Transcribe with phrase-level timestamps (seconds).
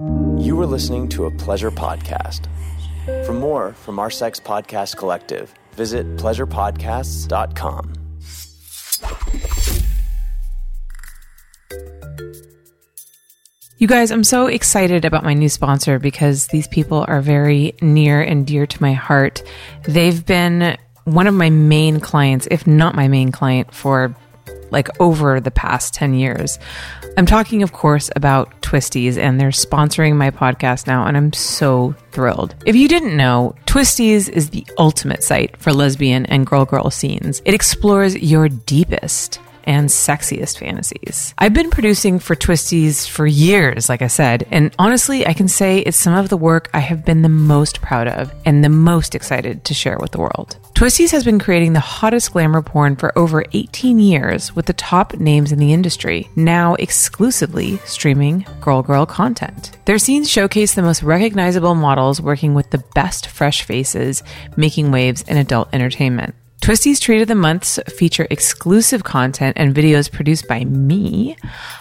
[0.00, 2.46] You are listening to a pleasure podcast.
[3.26, 7.92] For more from our Sex Podcast Collective, visit pleasurepodcasts.com.
[13.76, 18.22] You guys, I'm so excited about my new sponsor because these people are very near
[18.22, 19.42] and dear to my heart.
[19.84, 24.16] They've been one of my main clients, if not my main client, for
[24.72, 26.58] like over the past 10 years.
[27.16, 31.94] I'm talking, of course, about Twistys, and they're sponsoring my podcast now, and I'm so
[32.10, 32.54] thrilled.
[32.64, 37.42] If you didn't know, Twistys is the ultimate site for lesbian and girl girl scenes.
[37.44, 41.34] It explores your deepest and sexiest fantasies.
[41.38, 45.78] I've been producing for Twistys for years, like I said, and honestly, I can say
[45.78, 49.14] it's some of the work I have been the most proud of and the most
[49.14, 50.56] excited to share with the world.
[50.74, 55.14] Twistys has been creating the hottest glamour porn for over 18 years with the top
[55.14, 59.78] names in the industry, now exclusively streaming girl girl content.
[59.84, 64.24] Their scenes showcase the most recognizable models working with the best fresh faces,
[64.56, 66.34] making waves in adult entertainment.
[66.62, 71.36] Twistys Treat of the Months feature exclusive content and videos produced by me,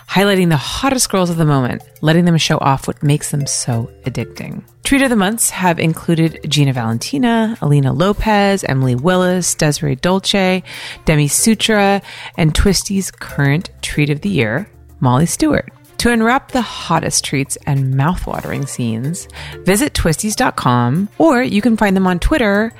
[0.09, 3.91] highlighting the hottest girls of the moment, letting them show off what makes them so
[4.05, 4.63] addicting.
[4.83, 10.63] Treat of the Months have included Gina Valentina, Alina Lopez, Emily Willis, Desiree Dulce,
[11.05, 12.01] Demi Sutra,
[12.35, 14.67] and Twistys' current Treat of the Year,
[14.99, 15.71] Molly Stewart.
[16.01, 19.27] To unwrap the hottest treats and mouthwatering scenes,
[19.59, 22.73] visit twistys.com or you can find them on Twitter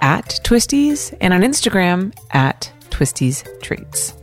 [0.00, 4.14] at Twistys and on Instagram at Twistys Treats.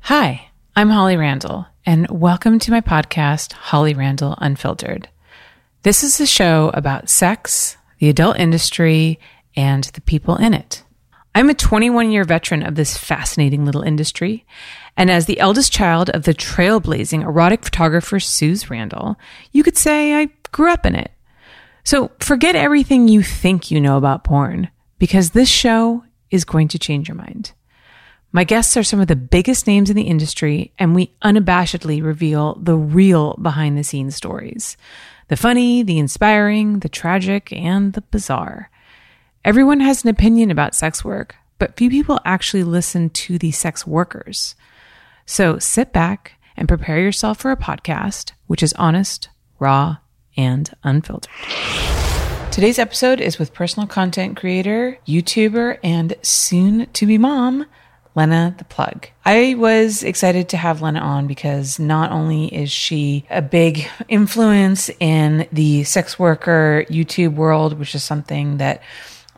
[0.00, 5.08] Hi, I'm Holly Randall, and welcome to my podcast, Holly Randall Unfiltered.
[5.82, 9.18] This is a show about sex, the adult industry,
[9.56, 10.84] and the people in it.
[11.34, 14.44] I'm a 21 year veteran of this fascinating little industry,
[14.96, 19.16] and as the eldest child of the trailblazing erotic photographer Suze Randall,
[19.52, 21.10] you could say I grew up in it.
[21.84, 26.78] So forget everything you think you know about porn because this show is going to
[26.78, 27.52] change your mind.
[28.32, 32.54] My guests are some of the biggest names in the industry, and we unabashedly reveal
[32.56, 34.76] the real behind the scenes stories
[35.28, 38.70] the funny, the inspiring, the tragic, and the bizarre.
[39.42, 43.86] Everyone has an opinion about sex work, but few people actually listen to the sex
[43.86, 44.54] workers.
[45.24, 49.98] So sit back and prepare yourself for a podcast which is honest, raw,
[50.36, 51.30] and unfiltered.
[52.50, 57.66] Today's episode is with personal content creator, YouTuber, and soon to be mom,
[58.14, 59.08] Lena the Plug.
[59.24, 64.88] I was excited to have Lena on because not only is she a big influence
[65.00, 68.82] in the sex worker YouTube world, which is something that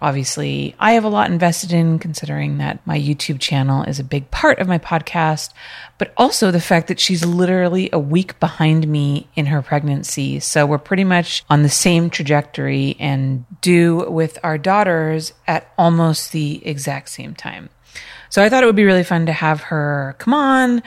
[0.00, 4.30] obviously I have a lot invested in considering that my YouTube channel is a big
[4.30, 5.52] part of my podcast,
[5.98, 10.40] but also the fact that she's literally a week behind me in her pregnancy.
[10.40, 16.32] So we're pretty much on the same trajectory and due with our daughters at almost
[16.32, 17.70] the exact same time.
[18.28, 20.82] So I thought it would be really fun to have her come on.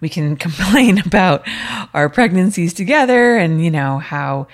[0.00, 1.46] We can complain about
[1.94, 4.48] our pregnancies together and, you know, how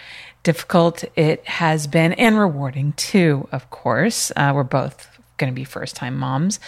[0.48, 4.32] difficult it has been and rewarding too, of course.
[4.34, 6.58] Uh, we're both going to be first time moms,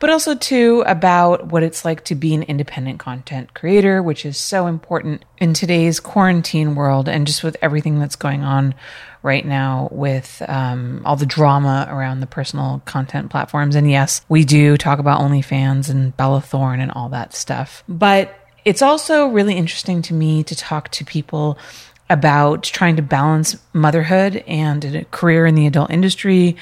[0.00, 4.36] but also too about what it's like to be an independent content creator, which is
[4.36, 8.74] so important in today's quarantine world and just with everything that's going on
[9.22, 13.76] right now with um, all the drama around the personal content platforms.
[13.76, 18.34] And yes, we do talk about OnlyFans and Bella Thorne and all that stuff, but
[18.64, 21.56] it's also really interesting to me to talk to people
[22.10, 26.56] about trying to balance motherhood and a career in the adult industry.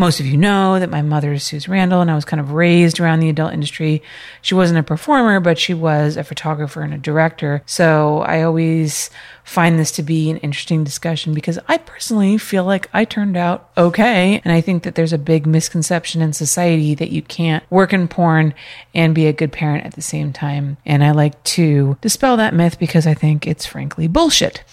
[0.00, 2.52] Most of you know that my mother is Suze Randall and I was kind of
[2.52, 4.02] raised around the adult industry.
[4.40, 7.62] She wasn't a performer, but she was a photographer and a director.
[7.66, 9.10] So I always
[9.44, 13.68] find this to be an interesting discussion because I personally feel like I turned out
[13.76, 14.40] okay.
[14.42, 18.08] And I think that there's a big misconception in society that you can't work in
[18.08, 18.54] porn
[18.94, 20.78] and be a good parent at the same time.
[20.86, 24.64] And I like to dispel that myth because I think it's frankly bullshit.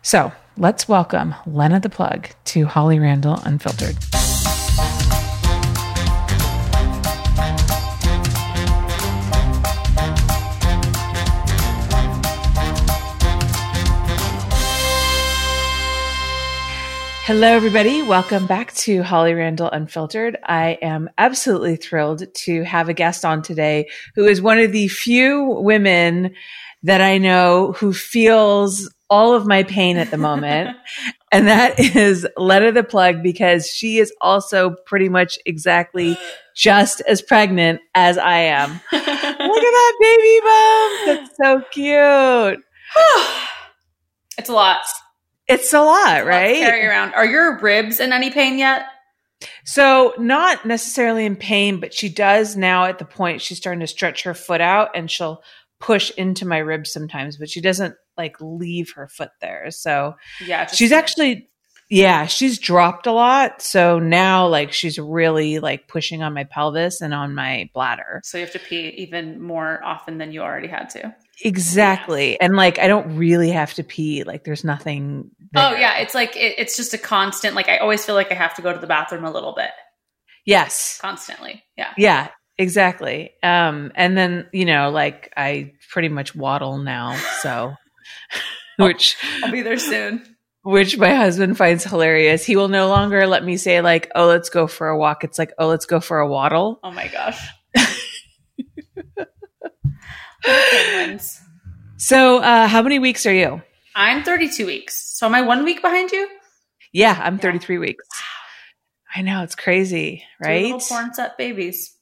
[0.00, 3.96] So let's welcome Lena the Plug to Holly Randall Unfiltered.
[17.26, 18.02] Hello, everybody.
[18.02, 20.38] Welcome back to Holly Randall Unfiltered.
[20.44, 24.86] I am absolutely thrilled to have a guest on today who is one of the
[24.86, 26.36] few women
[26.84, 30.76] that I know who feels all of my pain at the moment.
[31.32, 36.16] and that is Lena the Plug because she is also pretty much exactly
[36.54, 38.70] just as pregnant as I am.
[38.92, 41.26] Look at that baby bump.
[41.26, 42.64] That's so cute.
[44.38, 44.86] it's a lot.
[45.48, 46.56] It's a lot, It's a lot right?
[46.56, 47.14] carry around.
[47.14, 48.86] Are your ribs in any pain yet?
[49.64, 53.86] So, not necessarily in pain, but she does now at the point she's starting to
[53.86, 55.42] stretch her foot out and she'll
[55.78, 59.70] push into my ribs sometimes, but she doesn't like leave her foot there.
[59.70, 60.14] So,
[60.44, 60.66] Yeah.
[60.66, 61.50] she's actually,
[61.90, 63.60] yeah, she's dropped a lot.
[63.60, 68.22] So now, like, she's really like pushing on my pelvis and on my bladder.
[68.24, 71.14] So you have to pee even more often than you already had to.
[71.42, 72.40] Exactly.
[72.40, 74.24] And like, I don't really have to pee.
[74.24, 75.30] Like, there's nothing.
[75.54, 77.54] Oh yeah, it's like it, it's just a constant.
[77.54, 79.70] Like I always feel like I have to go to the bathroom a little bit
[80.44, 80.98] Yes.
[81.00, 81.62] constantly.
[81.76, 81.92] Yeah.
[81.96, 82.28] Yeah,
[82.58, 83.32] exactly.
[83.42, 87.16] Um, and then, you know, like I pretty much waddle now.
[87.42, 87.74] So,
[88.78, 90.24] which, I'll be there soon.
[90.62, 92.44] which my husband finds hilarious.
[92.44, 95.24] He will no longer let me say, like, oh, let's go for a walk.
[95.24, 96.78] It's like, oh, let's go for a waddle.
[96.84, 97.38] Oh my gosh.
[100.46, 101.40] Penguins.
[101.98, 103.62] So, uh, how many weeks are you?
[103.94, 105.18] I'm 32 weeks.
[105.18, 106.28] So am I one week behind you?
[106.92, 107.40] Yeah, I'm Yeah.
[107.40, 108.06] 33 weeks.
[109.14, 110.64] I know it's crazy, Two right?
[110.64, 111.96] little porn set babies.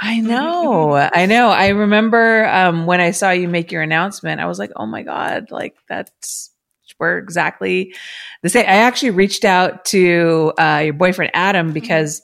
[0.00, 0.94] I know.
[0.94, 1.48] I know.
[1.48, 5.02] I remember um, when I saw you make your announcement, I was like, oh my
[5.02, 6.50] God, like that's
[6.98, 7.94] we're exactly
[8.42, 8.64] the same.
[8.64, 12.22] I actually reached out to uh, your boyfriend, Adam, because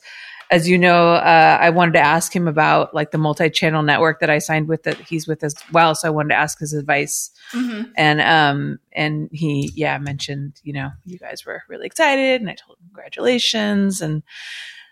[0.53, 4.21] as you know, uh, I wanted to ask him about like the multi channel network
[4.21, 5.95] that I signed with that he's with as well.
[5.97, 7.31] So I wanted to ask his advice.
[7.51, 12.49] hmm And um and he yeah mentioned you know you guys were really excited and
[12.51, 14.23] I told him congratulations and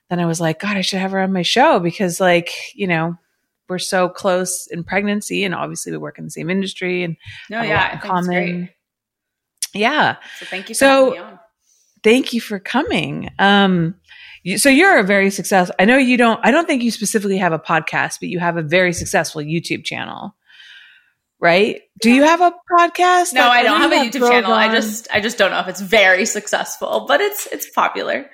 [0.08, 2.86] then I was like God I should have her on my show because like you
[2.88, 3.16] know
[3.68, 7.16] we're so close in pregnancy and obviously we work in the same industry and
[7.48, 8.70] No, yeah, in great.
[9.74, 11.38] yeah So thank you So- having me on.
[12.02, 13.94] thank you for coming um
[14.42, 17.38] you, so you're a very successful I know you don't I don't think you specifically
[17.38, 20.34] have a podcast but you have a very successful YouTube channel
[21.40, 24.52] right do you have a podcast No, Like, I don't have a YouTube channel.
[24.52, 28.30] I just I just don't know if it's very successful, but it's it's popular.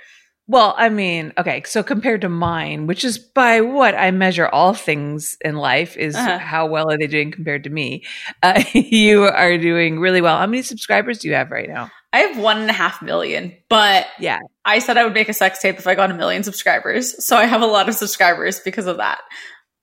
[0.49, 4.75] Well, I mean, okay, so compared to mine, which is by what I measure all
[4.75, 6.39] things in life, is Uh-huh.
[6.39, 8.05] how well are they doing compared to me?
[8.45, 10.39] Uh, you are doing really well.
[10.39, 11.91] How many subscribers do you have right now?
[12.17, 14.39] I have one and a half million, but Yeah.
[14.65, 17.27] I said I would make a sex tape if I got a million subscribers.
[17.27, 19.21] So I have a lot of subscribers because of that.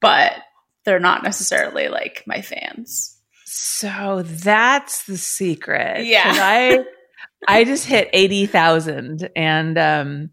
[0.01, 0.33] But
[0.83, 3.15] they're not necessarily like my fans.
[3.45, 6.07] So that's the secret.
[6.07, 6.23] Yeah.
[6.25, 6.85] I
[7.47, 10.31] I just hit eighty thousand, and um,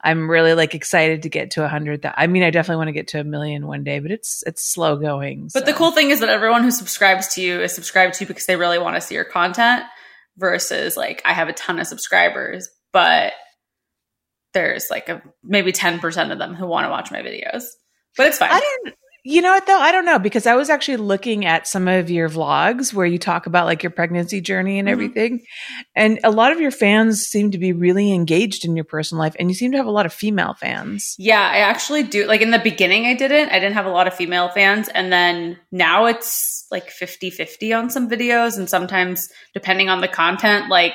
[0.00, 2.06] I'm really like excited to get to a hundred.
[2.16, 4.64] I mean, I definitely want to get to a million one day, but it's it's
[4.64, 5.50] slow going.
[5.52, 8.28] But the cool thing is that everyone who subscribes to you is subscribed to you
[8.28, 9.84] because they really want to see your content
[10.36, 13.32] versus like I have a ton of subscribers, but
[14.54, 17.64] there's like a maybe 10% of them who want to watch my videos.
[18.16, 18.50] But it's fine.
[18.52, 18.94] I don't.
[19.24, 19.78] You know what though?
[19.78, 23.18] I don't know because I was actually looking at some of your vlogs where you
[23.18, 24.92] talk about like your pregnancy journey and Mhm.
[24.92, 25.44] everything,
[25.94, 29.36] and a lot of your fans seem to be really engaged in your personal life,
[29.38, 31.14] and you seem to have a lot of female fans.
[31.18, 32.26] Yeah, I actually do.
[32.26, 33.50] Like in the beginning, I didn't.
[33.50, 34.88] I didn't have a lot of female fans.
[34.88, 38.58] And then now it's like 50 50 on some videos.
[38.58, 40.94] And sometimes, depending on the content, like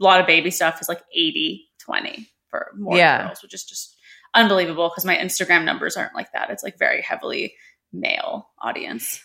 [0.00, 3.26] a lot of baby stuff is like 80 20 for more Yeah.
[3.26, 3.96] girls, which is just
[4.38, 6.50] unbelievable because my Instagram numbers aren't like that.
[6.50, 7.54] It's like very heavily
[7.92, 9.22] male audience.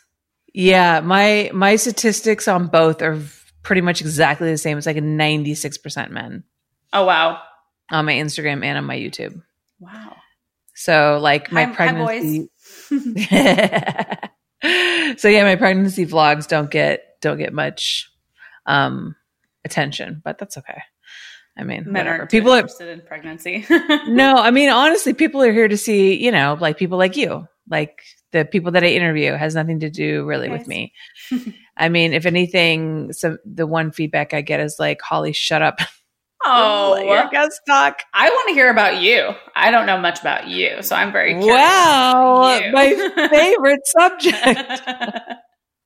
[0.54, 3.20] Yeah, my my statistics on both are
[3.64, 4.78] pretty much exactly the same.
[4.78, 6.44] It's like a ninety six percent men
[6.92, 7.42] Oh, wow.
[7.92, 9.42] on my Instagram and on my YouTube.
[9.80, 10.16] Wow.
[10.76, 12.50] So like my Hi- hi, pregnancy.
[12.90, 12.90] boys.
[15.22, 18.10] so yeah, my pregnancy vlogs don't get don't get much
[18.66, 19.16] um
[19.66, 20.82] attention, but that's okay.
[21.58, 22.18] I mean, Men whatever.
[22.20, 23.66] aren't people are interested in pregnancy.
[24.08, 27.48] no, I mean honestly, people are here to see, you know, like people like you,
[27.70, 30.94] like the people that I interview has nothing to do really with me.
[31.78, 35.80] I mean, if anything, so the one feedback I get is like, Holly, shut up.
[36.46, 38.02] Oh, guest talk.
[38.14, 39.30] I want to hear about you.
[39.56, 41.48] I don't know much about you, so I'm very curious.
[41.48, 44.92] Wow, my favorite subject.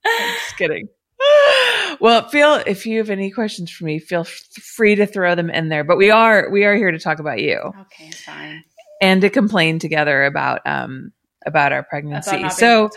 [0.04, 0.88] Just kidding.
[2.00, 4.42] Well, feel if you have any questions for me, feel f-
[4.76, 5.82] free to throw them in there.
[5.82, 8.62] But we are we are here to talk about you okay, fine.
[9.02, 11.12] and to complain together about um
[11.44, 12.30] about our pregnancy.
[12.50, 12.90] So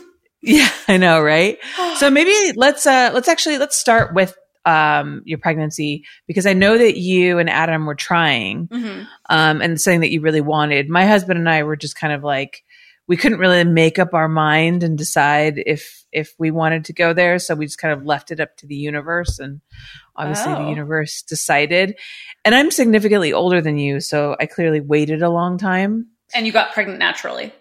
[0.42, 1.58] yeah, I know, right?
[1.98, 6.78] So maybe let's uh let's actually let's start with um your pregnancy because I know
[6.78, 9.06] that you and Adam were trying Mhm.
[9.28, 10.88] um and something that you really wanted.
[10.88, 12.62] My husband and I were just kind of like
[13.12, 17.12] we couldn't really make up our mind and decide if if we wanted to go
[17.12, 17.38] there.
[17.38, 19.60] So we just kind of left it up to the universe, and
[20.16, 20.62] obviously Oh.
[20.62, 21.98] the universe decided.
[22.42, 26.06] And I'm significantly older than you, so I clearly waited a long time.
[26.34, 27.52] And you got pregnant naturally.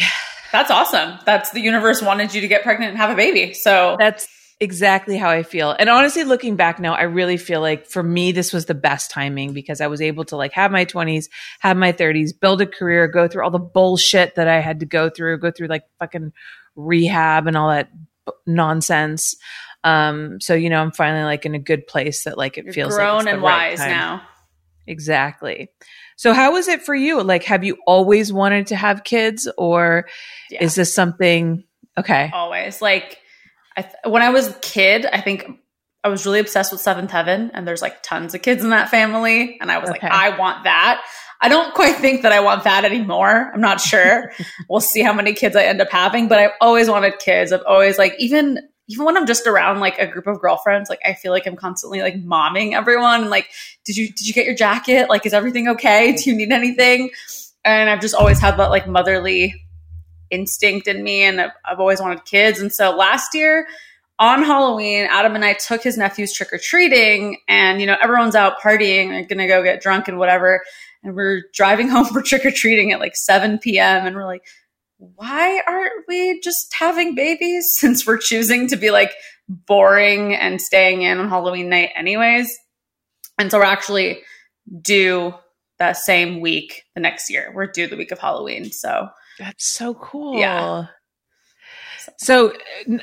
[0.00, 0.06] yeah
[0.50, 1.20] That's awesome.
[1.24, 3.54] That's the universe wanted you to get pregnant and have a baby.
[3.54, 4.26] So That's
[4.60, 5.74] exactly how I feel.
[5.78, 9.10] And honestly, looking back now, I really feel like for me, this was the best
[9.10, 11.26] timing because I was able to like have my 20s,
[11.60, 14.86] have my 30s, build a career, go through all the bullshit that I had to
[14.86, 16.32] go through, go through like fucking
[16.76, 17.90] rehab and all that
[18.26, 19.36] b- nonsense.
[19.84, 22.74] Um, so you know, I'm finally like in a good place that like it you're
[22.74, 23.90] feels like grown it's and right wise time.
[23.90, 24.22] now.
[24.86, 25.70] Exactly.
[26.16, 27.22] So how was it for you?
[27.22, 30.08] Like, have you always wanted to have kids or
[30.50, 30.64] Yeah.
[30.64, 31.64] is this something?
[31.96, 32.30] Okay.
[32.32, 33.18] always like
[33.78, 35.46] I th- when i was a kid i think
[36.04, 38.88] i was really obsessed with seventh heaven and there's like tons of kids in that
[38.90, 40.06] family and i was Okay.
[40.08, 41.02] like i want that.
[41.40, 43.50] I don't quite think that i want that anymore.
[43.54, 44.32] I'm not sure.
[44.68, 47.52] We'll see how many kids i end up having but i've always wanted kids.
[47.52, 48.58] I've always like even
[48.90, 51.54] even when i'm just around like a group of girlfriends like i feel like i'm
[51.56, 53.46] constantly like momming everyone and like
[53.84, 55.08] did you did you get your jacket?
[55.08, 56.12] Like is everything okay?
[56.16, 57.10] Do you need anything?
[57.64, 59.54] And i've just always had that like motherly
[60.30, 62.60] instinct in me and I've, I've always wanted kids.
[62.60, 63.66] And so last year
[64.20, 69.10] on halloween adam and i took his nephews trick-or-treating and you know everyone's out partying
[69.10, 70.62] and gonna go get drunk and whatever.
[71.04, 74.42] And we're driving home for trick-or-treating at like 7 p.m and we're like
[74.98, 79.12] why aren't we just having babies since we're choosing to be like
[79.48, 82.56] boring and staying in on halloween night anyways?
[83.38, 84.20] And so we're actually
[84.82, 85.32] due
[85.78, 87.52] that same week the next year.
[87.54, 88.72] We're due the week of halloween.
[88.72, 89.08] So
[89.38, 90.38] That's so cool.
[90.38, 90.86] Yeah.
[92.18, 92.52] So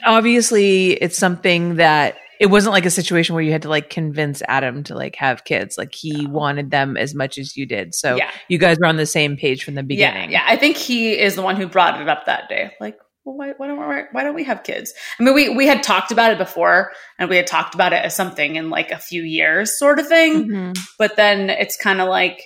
[0.06, 4.42] obviously it's something that it wasn't like a situation where you had to like convince
[4.48, 5.78] Adam to like have kids.
[5.78, 7.96] Like he wanted them as much as you did.
[7.96, 10.32] So yeah you guys were on the same page from the beginning.
[10.32, 10.54] Yeah, yeah.
[10.54, 12.72] I think he is the one who brought it up that day.
[12.82, 14.94] Like, well, why, why don't we, why don't we have kids?
[15.20, 18.04] I mean, we we had talked about it before, and we had talked about it
[18.04, 20.48] as something in like a few years, sort of thing.
[20.48, 20.78] Mhm.
[21.00, 22.40] But then it's kind of like,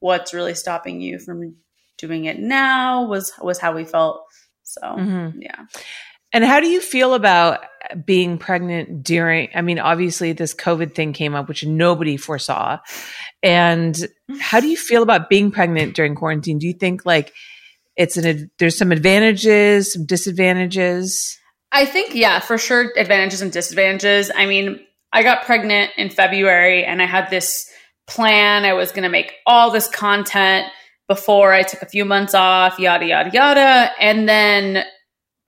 [0.00, 1.56] what's really stopping you from
[1.98, 3.04] doing it now?
[3.06, 4.22] Was was how we felt.
[4.62, 5.34] So Mhm.
[5.40, 5.64] yeah,
[6.32, 7.60] And how do you feel about
[8.04, 9.48] being pregnant during?
[9.54, 12.78] I mean, obviously, this COVID thing came up, which nobody foresaw.
[13.42, 13.96] And
[14.38, 16.58] how do you feel about being pregnant during quarantine?
[16.58, 17.32] Do you think like
[17.96, 21.38] it's an ad- there's some advantages, some disadvantages?
[21.72, 24.30] I think yeah, for sure, advantages and disadvantages.
[24.34, 24.80] I mean,
[25.12, 27.66] I got pregnant in February, and I had this
[28.06, 28.64] plan.
[28.64, 30.66] I was going to make all this content
[31.08, 34.84] before I took a few months off, yada yada yada, and then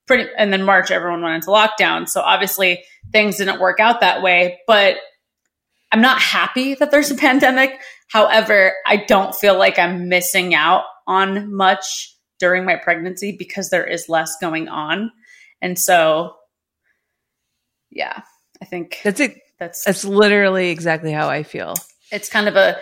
[0.06, 2.08] pretty, and then March, everyone went into lockdown.
[2.08, 4.58] So obviously, things didn't work out that way.
[4.66, 4.96] But
[5.92, 7.78] I'm not happy that there's a pandemic.
[8.08, 13.84] However, I don't feel like I'm missing out on much during my pregnancy because there
[13.86, 15.12] is less going on.
[15.62, 16.34] And so,
[17.90, 18.22] yeah,
[18.62, 19.36] I think That's it.
[19.58, 21.74] that's That's literally exactly how I feel.
[22.10, 22.78] it's kind of a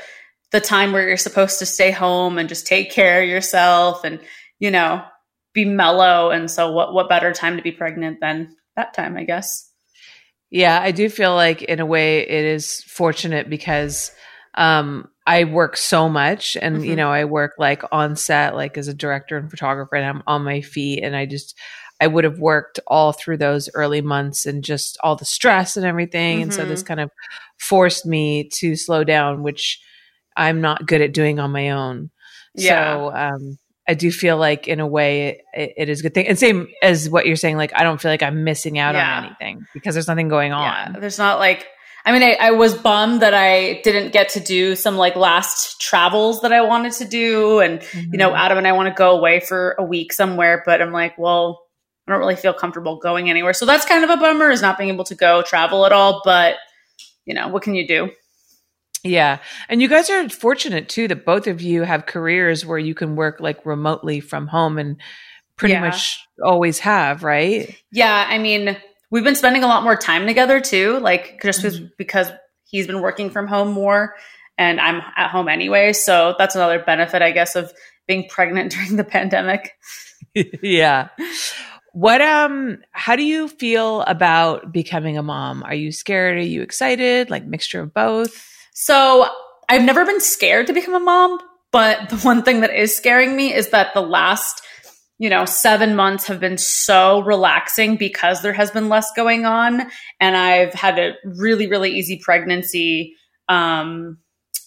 [0.52, 4.20] the time where you're supposed to stay home and just take care of yourself and
[4.58, 5.04] you know
[5.54, 6.30] be mellow.
[6.30, 9.16] And so, what what better time to be pregnant than that time?
[9.16, 9.70] I guess.
[10.50, 14.10] Yeah, I do feel like in a way it is fortunate because
[14.54, 16.96] um I work so much and you Mhm.
[16.96, 20.42] know, I work like on set like as a director and photographer and I'm on
[20.42, 21.54] my feet and I just
[22.00, 25.84] I would have worked all through those early months and just all the stress and
[25.84, 27.10] everything and so this kind of
[27.58, 29.80] forced me to slow down which
[30.38, 32.10] I'm not good at doing on my own.
[32.54, 32.94] Yeah.
[32.94, 36.26] So um I do feel like in a way it, it is a good thing.
[36.28, 39.18] And same as what you're saying, like I don't feel like I'm missing out Yeah.
[39.18, 40.92] on anything because there's nothing going on.
[40.94, 41.66] Yeah, there's not like.
[42.04, 45.78] I mean, I, I was bummed that I didn't get to do some like last
[45.80, 48.38] travels that I wanted to do, and you know, Mhm.
[48.38, 51.60] Adam and I want to go away for a week somewhere, but I'm like, well,
[52.06, 54.78] I don't really feel comfortable going anywhere, so that's kind of a bummer is not
[54.78, 56.22] being able to go travel at all.
[56.24, 56.54] But
[57.26, 58.10] you know, what can you do?
[59.08, 59.38] Yeah.
[59.68, 63.16] And you guys are fortunate too that both of you have careers where you can
[63.16, 64.96] work like remotely from home and
[65.56, 65.80] pretty Yeah.
[65.80, 67.74] much always have, right?
[67.90, 68.76] Yeah, I mean,
[69.10, 72.30] we've been spending a lot more time together too, like just because- because
[72.64, 74.14] he's been working from home more
[74.58, 75.92] and I'm at home anyway.
[75.94, 77.72] So that's another benefit, I guess, of
[78.06, 79.72] being pregnant during the pandemic.
[80.62, 81.08] yeah.
[81.92, 85.62] What um how do you feel about becoming a mom?
[85.64, 86.36] Are you scared?
[86.36, 87.30] Are you excited?
[87.30, 88.44] Like mixture of both?
[88.80, 89.26] So
[89.68, 91.40] I've never been scared to become a mom,
[91.72, 94.62] but the one thing that is scaring me is that the last,
[95.18, 99.90] you know, seven months have been so relaxing because there has been less going on.
[100.20, 103.16] And I've had a really, really easy pregnancy.
[103.48, 104.18] Um,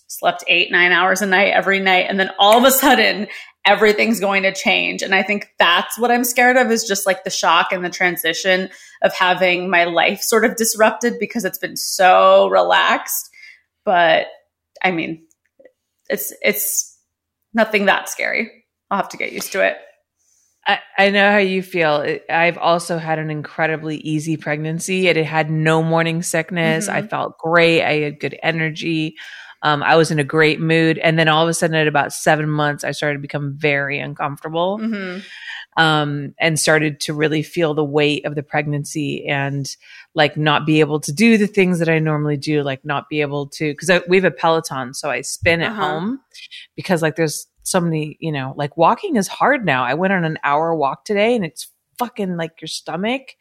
[0.07, 2.07] slept eight, nine hours a night every night.
[2.09, 3.27] And then all of a sudden,
[3.63, 5.03] everything's going to change.
[5.03, 7.89] And I think that's what I'm scared of is just like the shock and the
[7.89, 8.69] transition
[9.01, 13.30] of having my life sort of disrupted because it's been so relaxed.
[13.85, 14.27] But
[14.83, 15.27] I mean,
[16.09, 16.97] it's it's
[17.53, 18.65] nothing that scary.
[18.89, 19.77] I'll have to get used to it.
[20.67, 22.17] I, I know how you feel.
[22.29, 25.07] I've also had an incredibly easy pregnancy.
[25.07, 26.87] It had no morning sickness.
[26.87, 26.97] Mm-hmm.
[26.97, 27.81] I felt great.
[27.81, 29.15] I had good energy.
[29.63, 30.97] Um, I was in a great mood.
[30.97, 33.99] And then all of a sudden, at about seven months, I started to become very
[33.99, 35.19] uncomfortable mm-hmm.
[35.81, 39.75] um, and started to really feel the weight of the pregnancy and
[40.15, 43.21] like not be able to do the things that I normally do, like not be
[43.21, 44.93] able to, because we have a Peloton.
[44.93, 45.81] So I spin at uh-huh.
[45.81, 46.19] home
[46.75, 49.83] because like there's so many, you know, like walking is hard now.
[49.83, 51.69] I went on an hour walk today and it's
[52.01, 53.35] fucking like your stomach.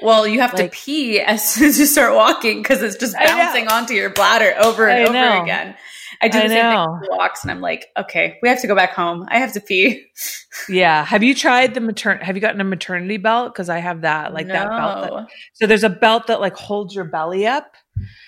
[0.00, 3.14] Well, you have like, to pee as soon as you start walking because it's just
[3.14, 5.42] bouncing onto your bladder over and I over know.
[5.42, 5.76] again.
[6.20, 6.98] I do the I same know.
[7.00, 9.26] thing walks, and I'm like, okay, we have to go back home.
[9.28, 10.04] I have to pee.
[10.68, 11.04] yeah.
[11.04, 12.24] Have you tried the maternity?
[12.24, 13.52] Have you gotten a maternity belt?
[13.52, 14.54] Because I have that, like no.
[14.54, 15.10] that belt.
[15.10, 17.72] That, so there's a belt that like holds your belly up.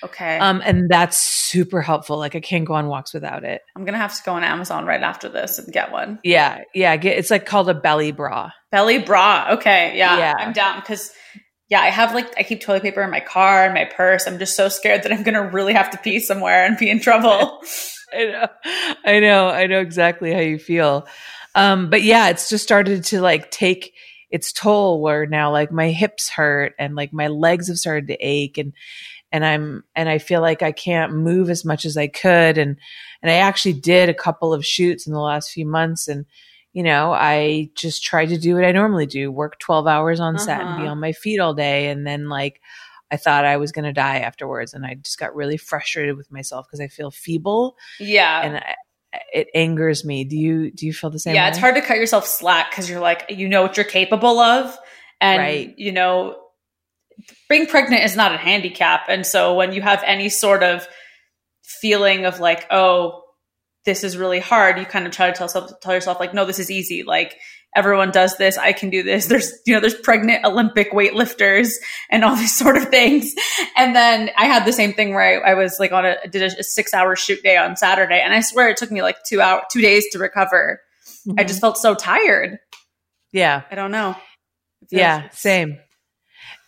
[0.05, 0.39] Okay.
[0.39, 2.19] Um, and that's super helpful.
[2.19, 3.63] Like I can't go on walks without it.
[3.77, 6.21] I'm gonna have to go on Amazon right after this and get one.
[6.23, 6.97] Yeah, yeah.
[6.97, 8.51] Get, it's like called a belly bra.
[8.71, 9.49] Belly bra.
[9.53, 9.97] Okay.
[9.97, 10.19] Yeah.
[10.19, 10.35] Yeah.
[10.39, 11.13] I'm down because
[11.69, 14.27] yeah, I have like I keep toilet paper in my car and my purse.
[14.27, 17.01] I'm just so scared that I'm gonna really have to pee somewhere and be in
[17.01, 17.61] trouble.
[18.13, 18.49] I know,
[19.05, 21.07] I know, I know exactly how you feel.
[21.55, 23.95] Um, but yeah, it's just started to like take
[24.31, 28.17] its toll where now like my hips hurt and like my legs have started to
[28.21, 28.73] ache and
[29.33, 32.77] and I'm and I feel like I can't move as much as I could and
[33.23, 36.27] and I actually did a couple of shoots in the last few months and
[36.73, 40.37] you know, I just tried to do what I normally do, work 12 hours on
[40.37, 40.45] uh-huh.
[40.45, 40.93] set and be uh-huh.
[40.93, 41.89] on my feet all day.
[41.89, 42.61] And then like,
[43.11, 44.73] I thought I was going to die afterwards.
[44.73, 47.77] And I just got really frustrated with myself because I feel feeble.
[47.99, 48.41] Yeah.
[48.43, 48.77] And I,
[49.33, 50.23] it angers me.
[50.23, 51.35] Do you, do you feel the same?
[51.35, 51.47] Yeah.
[51.47, 51.49] Way?
[51.51, 54.79] It's hard to cut yourself slack because you're like, you know what you're capable of.
[55.21, 55.75] And, right.
[55.77, 56.37] you know,
[57.49, 59.07] being pregnant is not a handicap.
[59.09, 60.87] And so when you have any sort of
[61.65, 63.25] feeling of like, oh,
[63.85, 66.45] this is really hard, you kind of try to tell, self, tell yourself like, no,
[66.45, 67.03] this is easy.
[67.03, 67.37] Like
[67.75, 68.59] everyone does this.
[68.59, 69.27] I can do this.
[69.27, 71.73] There's, you know, there's pregnant Olympic weightlifters
[72.11, 73.33] and all these sort of things.
[73.77, 76.43] And then I had the same thing where I, I was like on a, did
[76.43, 78.21] a, a, six hour shoot day on Saturday.
[78.21, 80.81] And I swear it took me like two hour, two days to recover.
[81.27, 81.41] Mm-hmm.
[81.41, 82.59] I just felt so tired.
[83.33, 83.63] Yeah.
[83.71, 84.17] I don't know.
[84.91, 85.29] Yeah.
[85.31, 85.79] Same.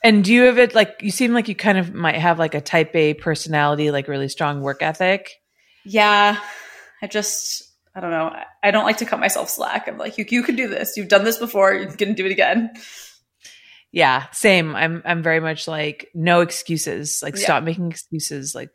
[0.05, 2.55] And do you have it like, you seem like you kind of might have like
[2.55, 5.31] a type A personality, like really strong work ethic.
[5.85, 6.41] Yeah.
[7.03, 8.35] I just, I don't know.
[8.63, 9.89] I don't like to cut myself slack.
[9.89, 10.97] I'm like, you, you can do this.
[10.97, 11.75] You've done this before.
[11.75, 12.73] You can do it again.
[13.91, 14.75] Yeah, same.
[14.75, 17.23] I'm, I'm very much like no excuses.
[17.23, 17.45] Like yeah.
[17.45, 18.55] stop making excuses.
[18.55, 18.71] Like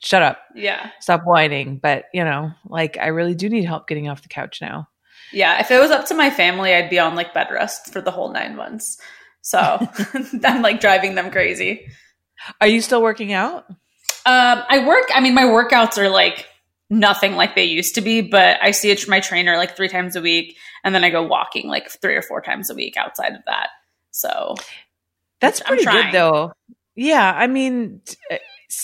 [0.00, 0.40] shut up.
[0.54, 0.90] Yeah.
[1.00, 1.78] Stop whining.
[1.82, 4.88] But you know, like I really do need help getting off the couch now.
[5.32, 5.60] Yeah.
[5.60, 8.10] If it was up to my family, I'd be on like bed rest for the
[8.10, 8.98] whole nine months.
[9.40, 9.58] So
[10.44, 11.86] I'm like driving them crazy.
[12.60, 13.64] Are you still working out?
[14.24, 15.08] Um, I work.
[15.14, 16.46] I mean, my workouts are like
[16.92, 20.20] nothing like they used to be, but I see my trainer like three times a
[20.20, 23.40] week, and then I go walking like three or four times a week outside of
[23.46, 23.70] that.
[24.10, 24.54] So
[25.40, 26.52] that's pretty good, though.
[26.94, 28.36] Yeah, I mean, uh,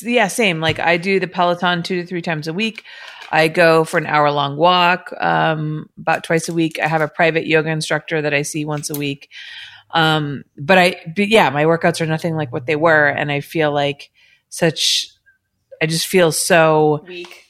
[0.03, 0.61] yeah, same.
[0.61, 2.85] Like I do the Peloton two to three times a week.
[3.31, 6.81] I go for an hour long walk um, about twice a week.
[6.81, 9.29] I have a private yoga instructor that I see once a week.
[9.91, 13.43] Um, but I, but yeah, my workouts are nothing like what they were, and I
[13.43, 14.11] feel like
[14.49, 15.11] such.
[15.81, 17.48] I just feel so weak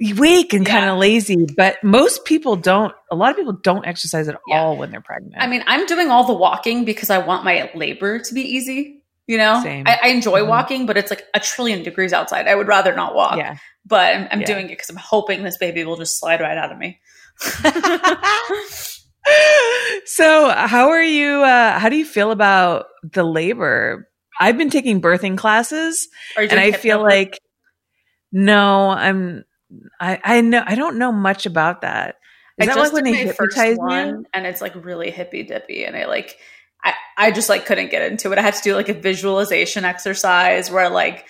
[0.00, 0.72] weak and yeah.
[0.72, 1.46] kind of lazy.
[1.56, 4.60] But most people don't, a lot of people don't exercise at yeah.
[4.60, 5.36] all when they're pregnant.
[5.38, 9.02] I mean, I'm doing all the walking because I want my labor to be easy.
[9.26, 10.48] You know, I, I, enjoy mm-hmm.
[10.48, 12.48] walking, but it's like a trillion degrees outside.
[12.48, 13.36] I would rather not walk.
[13.36, 13.58] Yeah.
[13.84, 14.46] But I'm, I'm yeah.
[14.46, 16.98] doing it because I'm hoping this baby will just slide right out of me.
[20.06, 21.42] so, how are you?
[21.42, 24.08] Uh, how do you feel about the labor?
[24.40, 26.08] I've been taking birthing classes,
[26.38, 27.38] and I feel like
[28.32, 29.44] no, I'm
[30.00, 32.16] I I know I don't know much about that.
[32.58, 35.96] Is I that like when they hypnotize one, and it's like really hippy dippy, and
[35.96, 36.36] I like
[36.82, 38.38] I I just like couldn't get into it.
[38.38, 41.26] I had to do like a visualization exercise where like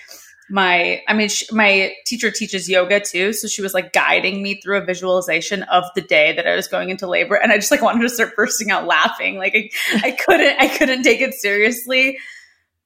[0.51, 4.61] my I mean sh- my teacher teaches yoga too, so she was like guiding me
[4.61, 7.71] through a visualization of the day that I was going into labor, and I just
[7.71, 9.37] like wanted to start bursting out laughing.
[9.37, 9.71] Like I,
[10.09, 12.19] I couldn't I couldn't take it seriously.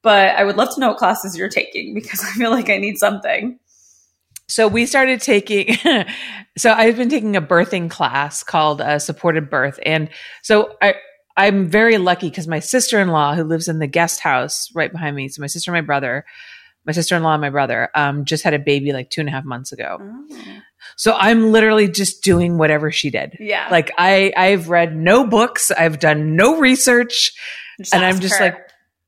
[0.01, 2.77] But I would love to know what classes you're taking because I feel like I
[2.77, 3.57] need something.
[4.53, 5.75] So we started taking,
[6.59, 9.79] so I've been taking a birthing class called uh, Supported Birth.
[9.83, 10.09] And
[10.43, 10.93] so I,
[11.35, 14.91] I'm very lucky because my sister in law, who lives in the guest house right
[14.91, 16.23] behind me, so my sister and my brother,
[16.85, 19.27] my sister in law and my brother, um, just had a baby like two and
[19.27, 19.97] a half months ago.
[19.99, 20.59] Oh.
[20.97, 23.35] So I'm literally just doing whatever she did.
[23.39, 23.69] Yeah.
[23.71, 27.33] Like I I've read no books, I've done no research,
[27.79, 28.45] Just and I'm just her.
[28.45, 28.59] like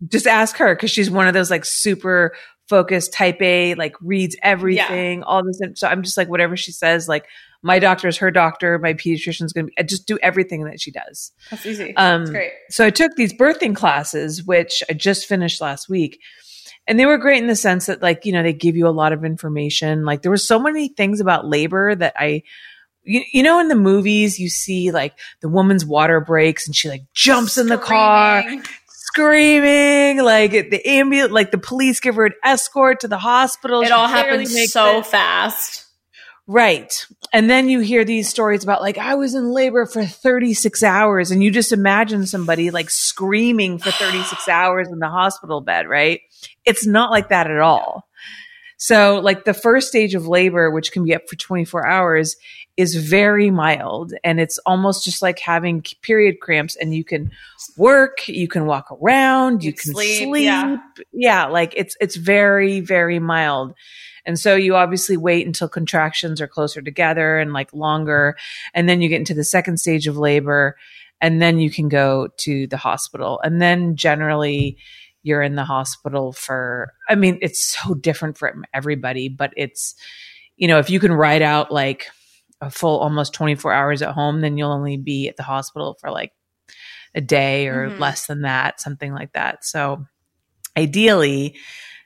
[0.07, 2.33] just ask her cuz she's one of those like super
[2.67, 7.07] focused type A, like reads everything, all this so I'm just like whatever she says
[7.07, 7.25] like
[7.65, 10.79] my doctor is her doctor, my pediatrician's going to be I just do everything that
[10.79, 11.31] she does.
[11.49, 11.95] that's easy.
[11.95, 12.51] Um, That's great.
[12.69, 16.21] So I took these birthing classes, which I just finished last week.
[16.87, 18.89] And they were great in the sense that, like, you know, they give you a
[18.89, 20.05] lot of information.
[20.05, 22.43] Like, there were so many things about labor that I,
[23.03, 26.87] you, you know, in the movies, you see like the woman's water breaks and she
[26.87, 28.43] like jumps in the car,
[29.15, 30.17] Screaming.
[30.21, 33.81] Like the ambulance, like the police give her an escort to the hospital.
[33.81, 35.05] It She all happens so it.
[35.05, 35.85] fast.
[36.47, 36.93] Right.
[37.31, 41.31] And then you hear these stories about like, I was in labor for 36 hours
[41.31, 46.19] and you just imagine somebody like screaming for 36 hours in the hospital bed, right?
[46.65, 48.09] It's not like that at all.
[48.77, 52.35] So like the first stage of labor, which can be up for 24 hours
[52.77, 57.31] is very mild and it's almost just like having period cramps and you can
[57.77, 60.43] work, you can walk around, you You can sleep, sleep.
[60.45, 60.77] yeah.
[61.13, 63.73] yeah, like it's it's very very mild.
[64.25, 68.35] And so you obviously wait until contractions are closer together and like longer.
[68.73, 70.75] And then you get into the second stage of labor.
[71.21, 73.39] And then you can go to the hospital.
[73.43, 74.77] And then generally
[75.23, 79.95] you're in the hospital for, I mean, it's so different for everybody, but it's,
[80.57, 82.07] you know, if you can ride out like
[82.65, 86.09] a full almost 24 hours at home, then you'll only be at the hospital for
[86.11, 86.31] like
[87.13, 87.99] a day or Mhm.
[87.99, 89.63] less than that, something like that.
[89.63, 90.05] So
[90.77, 91.55] ideally,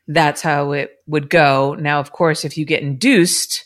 [0.07, 1.75] that's how it would go.
[1.75, 3.65] Now, of course, if you get induced,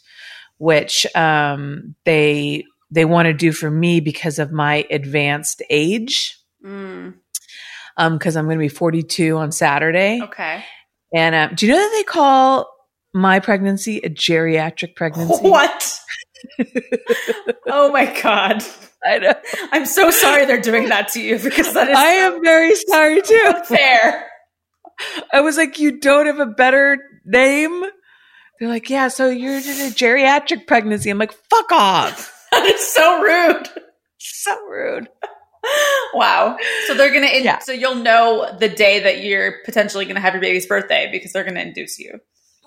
[0.58, 7.16] which um, they they want to do for me because of my advanced age, Mm,
[7.98, 10.22] because I'm going to be 42 on Saturday.
[10.22, 10.64] okay.
[11.14, 12.68] And um, do you know that they call
[13.14, 15.34] my pregnancy a geriatric pregnancy?
[15.50, 16.00] What?
[17.68, 18.64] Oh my god.
[19.06, 19.34] I know.
[19.72, 23.22] I'm so sorry they're doing that to you because that is I am very sorry
[23.22, 23.54] too.
[23.66, 24.28] fair.
[25.34, 27.84] I was like, you don't have a better name?
[28.60, 31.10] They're like, yeah, so you're in a geriatric pregnancy.
[31.10, 32.30] I'm like, fuck off.
[32.54, 33.68] That is so rude.
[34.20, 35.10] So rude.
[36.14, 36.56] Wow.
[36.86, 37.26] So they're gonna.
[37.26, 37.58] In- Yeah.
[37.60, 41.44] So you'll know the day that you're potentially gonna have your baby's birthday because they're
[41.46, 42.20] gonna induce you.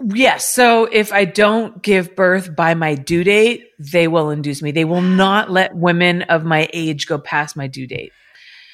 [0.04, 0.52] Yes.
[0.54, 4.70] So if I don't give birth by my due date, they will induce me.
[4.70, 8.12] They will not let women of my age go past my due date.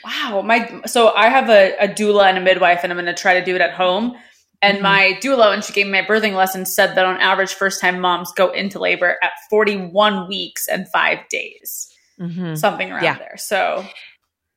[0.04, 0.42] Wow.
[0.42, 0.82] My.
[0.86, 3.54] So I have a, a doula and a midwife, and I'm gonna try to do
[3.54, 4.16] it at home.
[4.60, 4.82] And Mhm.
[4.82, 8.00] my doula, when she gave me my birthing lesson, said that on average, first time
[8.00, 11.88] moms go into labor at 41 weeks and five days,
[12.20, 12.56] Mhm.
[12.58, 13.18] something around Yeah.
[13.18, 13.36] there.
[13.36, 13.84] So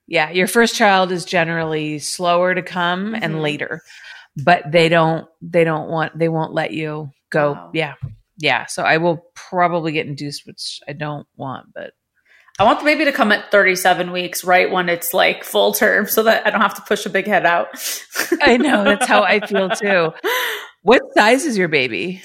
[0.07, 0.29] Yeah.
[0.29, 3.19] Your first child is generally slower to come Mhm.
[3.23, 3.81] and later,
[4.43, 7.53] but they don't, they don't want, they won't let you go.
[7.53, 7.71] Wow.
[7.73, 7.93] Yeah.
[8.37, 8.65] Yeah.
[8.65, 11.93] So I will probably get induced, which I don't want, but
[12.57, 16.07] I want the baby to come at 37 weeks, right when it's like full term,
[16.07, 17.67] so that I don't have to push a big head out.
[18.41, 20.13] I know that's how I feel too.
[20.81, 22.21] What size is your baby?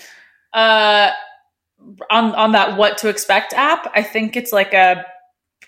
[0.52, 1.12] Uh,
[2.10, 5.06] on on that what to expect app, I think it's like a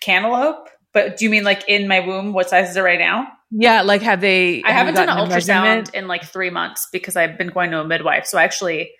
[0.00, 0.68] cantaloupe.
[0.92, 2.34] But do you mean like in my womb?
[2.34, 3.28] What size is it right now?
[3.52, 3.82] Yeah.
[3.82, 5.94] Like have they, I have haven't done an ultrasound measurement?
[5.94, 8.26] in like three months because I've been going to a midwife.
[8.26, 8.90] So I actually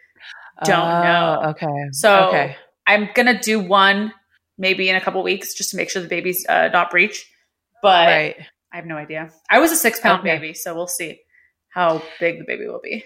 [0.65, 1.43] don't Oh, know.
[1.51, 1.89] Okay.
[1.93, 2.57] So okay.
[2.87, 4.13] I'm gonna do one
[4.59, 7.27] maybe in a couple weeks just to make sure the baby's uh, not breech.
[7.83, 8.37] But Right.
[8.73, 9.31] I have no idea.
[9.51, 10.37] I was a six pound Okay.
[10.39, 11.21] baby, so we'll see
[11.71, 13.05] how big the baby will be.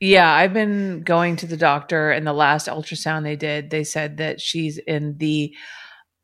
[0.00, 4.16] Yeah, I've been going to the doctor, and the last ultrasound they did, they said
[4.16, 5.54] that she's in the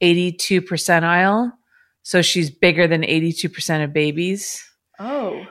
[0.01, 1.53] 82 percentile.
[2.09, 4.65] So she's bigger than 82% of babies.
[4.99, 5.45] Oh,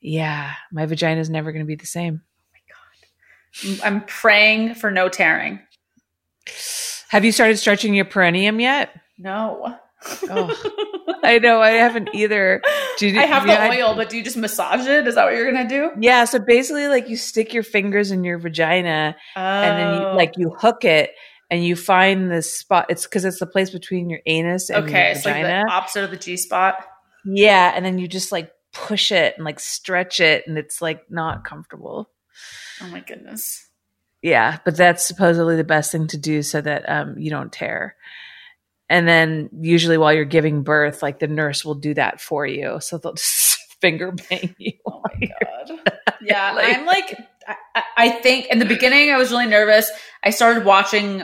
[0.00, 2.20] Yeah, my vagina is never going to be the same.
[2.20, 3.86] Oh my God.
[3.86, 5.60] I'm praying for no tearing.
[7.10, 8.90] Have you started stretching your perineum yet?
[9.18, 9.76] No.
[10.28, 12.60] Oh, I know, I haven't either.
[12.98, 15.06] Do you- I have yeah, the oil, but do you just massage it?
[15.06, 15.92] Is that what you're gonna do?
[16.00, 20.16] Yeah, so basically, like you stick your fingers in your vagina, and then you Oh.
[20.16, 21.12] like you hook it,
[21.50, 22.86] and you find this spot.
[22.88, 26.04] It's because it's the place between your anus and okay, your it's like the opposite
[26.04, 26.84] of the G spot.
[27.24, 31.10] Yeah, and then you just like push it and like stretch it and it's like
[31.10, 32.10] not comfortable.
[32.82, 33.68] Oh my goodness.
[34.22, 37.96] Yeah, but that's supposedly the best thing to do so that um you don't tear.
[38.90, 42.78] And then usually while you're giving birth, like the nurse will do that for you.
[42.80, 44.72] So they'll just finger bang you.
[44.86, 45.80] Oh my god.
[46.22, 47.18] Yeah, Like- I'm like,
[47.74, 49.90] I, I think in the beginning I was really nervous.
[50.22, 51.22] I started watching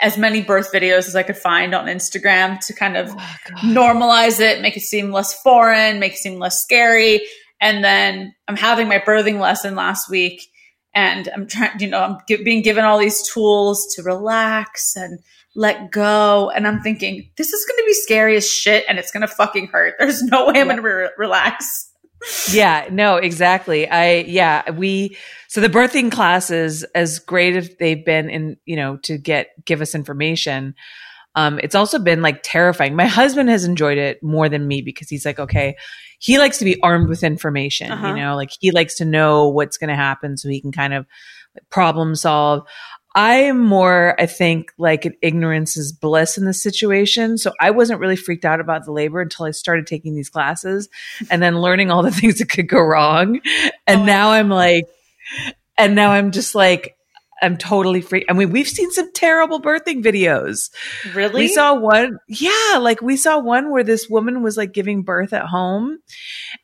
[0.00, 4.40] as many birth videos as I could find on Instagram to kind of Oh, normalize
[4.40, 7.20] it, make it seem less foreign, make it seem less scary.
[7.60, 10.42] And then I'm having my birthing lesson last week,
[10.94, 15.18] and I'm trying, you know, I'm gi- being given all these tools to relax and
[15.56, 16.50] let go.
[16.50, 19.28] And I'm thinking, this is going to be scary as shit and it's going to
[19.28, 19.94] fucking hurt.
[19.98, 20.64] There's no way I'm Yeah.
[20.64, 21.87] going to re- relax.
[22.50, 23.88] Yeah, no, exactly.
[23.88, 25.16] I yeah, we
[25.48, 29.80] so the birthing classes, as great as they've been in, you know, to get give
[29.80, 30.74] us information.
[31.34, 32.96] Um, it's also been like terrifying.
[32.96, 35.76] My husband has enjoyed it more than me because he's like, okay,
[36.18, 38.08] he likes to be armed with information, Uh-huh.
[38.08, 40.94] you know, like he likes to know what's going to happen so he can kind
[40.94, 41.06] of
[41.70, 42.66] problem solve.
[43.14, 47.38] I am more, I think, like an ignorance is bliss in this situation.
[47.38, 50.88] So I wasn't really freaked out about the labor until I started taking these classes
[51.30, 53.40] and then learning all the things that could go wrong.
[53.86, 54.84] And Oh, now I'm like,
[55.76, 56.97] and now I'm just like,
[57.40, 58.24] I'm totally free.
[58.28, 60.70] I mean, we've seen some terrible birthing videos.
[61.14, 61.42] Really?
[61.42, 65.32] We saw one, yeah, like we saw one where this woman was like giving birth
[65.32, 65.98] at home,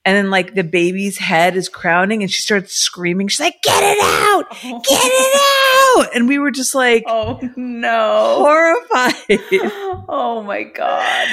[0.05, 3.29] and then like the baby's head is crowning, and she starts screaming.
[3.29, 4.51] She's like, "Get it out!
[4.51, 8.37] Get it out!" And we were just like Oh no.
[8.39, 9.41] horrified.
[10.09, 11.29] oh my God.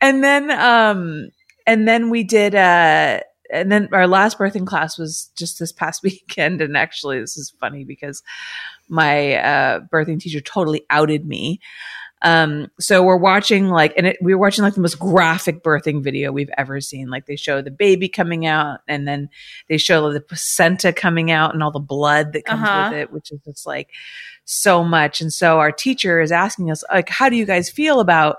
[0.00, 1.28] and then, um,
[1.66, 3.20] and then we did, uh,
[3.52, 6.60] and then our last birthing class was just this past weekend.
[6.60, 8.22] And actually, this is funny because
[8.88, 11.60] my uh, birthing teacher totally outed me.
[12.22, 16.02] Um, so we're watching like, and it, we were watching like the most graphic birthing
[16.04, 17.08] video we've ever seen.
[17.08, 19.30] Like they show the baby coming out, and then
[19.68, 22.88] they show the placenta coming out and all the blood that comes Uh-huh.
[22.90, 23.88] with it, which is just like
[24.44, 25.22] so much.
[25.22, 28.36] And so our teacher is asking us, like, how do you guys feel about,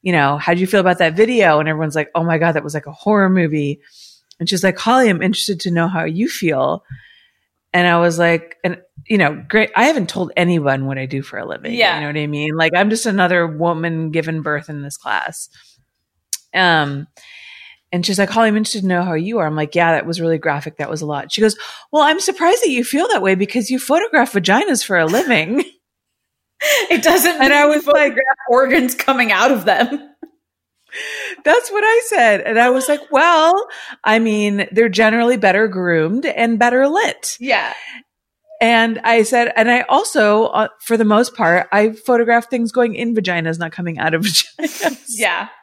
[0.00, 1.58] you know, how do you feel about that video?
[1.58, 3.80] And everyone's like, oh my god, that was like a horror movie.
[4.40, 6.84] And she's like, Holly, I'm interested to know how you feel.
[7.72, 9.70] And I was like, and you know, great.
[9.76, 11.74] I haven't told anyone what I do for a living.
[11.74, 11.96] Yeah.
[11.96, 12.56] You know what I mean?
[12.56, 15.48] Like I'm just another woman given birth in this class.
[16.54, 17.06] Um,
[17.92, 19.46] and she's like, Holly, I'm interested to know how you are.
[19.46, 20.76] I'm like, yeah, that was really graphic.
[20.76, 21.32] That was a lot.
[21.32, 21.56] She goes,
[21.90, 25.64] well, I'm surprised that you feel that way because you photograph vaginas for a living.
[26.90, 28.16] It doesn't And I was like-
[28.50, 30.10] organs coming out of them.
[31.44, 32.40] That's what I said.
[32.42, 33.66] And I was like, well,
[34.04, 37.36] I mean, they're generally better groomed and better lit.
[37.40, 37.72] Yeah.
[38.60, 42.96] And I said, and I also, uh, for the most part, I photograph things going
[42.96, 45.04] in vaginas, not coming out of vaginas.
[45.08, 45.48] Yeah.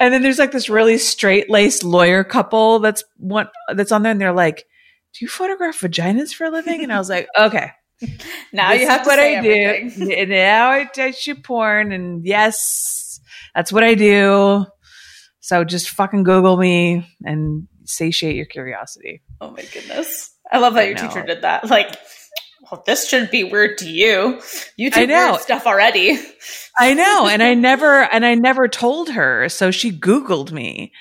[0.00, 4.12] And then there's like this really straight laced lawyer couple that's one that's on there,
[4.12, 4.64] and they're like,
[5.12, 7.70] "Do you photograph vaginas for a living?" And I was like, "Okay,
[8.50, 9.50] Now this you have what I do.
[9.50, 10.14] everything.
[10.18, 12.99] And now I, I shoot porn, and yes,
[13.54, 14.66] that's what I do.
[15.40, 19.22] So just fucking Google me and satiate your curiosity.
[19.40, 20.32] Oh my goodness.
[20.50, 21.08] I love that I your know.
[21.08, 21.68] teacher did that.
[21.70, 21.96] Like,
[22.70, 24.40] well, this shouldn't be weird to you.
[24.76, 26.18] You do weird stuff already.
[26.78, 30.92] I know, and I never and I never told her, so she Googled me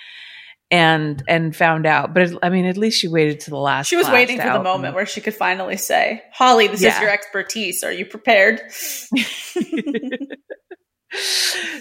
[0.71, 2.13] and and found out.
[2.13, 3.87] But I mean, at least she waited to the last.
[3.87, 4.95] She was waiting for the moment me.
[4.95, 7.83] where she could finally say, Holly, this is your expertise.
[7.83, 8.61] Are you prepared?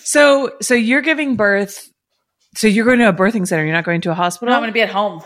[0.02, 1.90] so so you're giving birth.
[2.56, 3.64] So you're going to a birthing center.
[3.64, 4.52] You're not going to a No, hospital.
[4.54, 5.22] I'm going to be at home.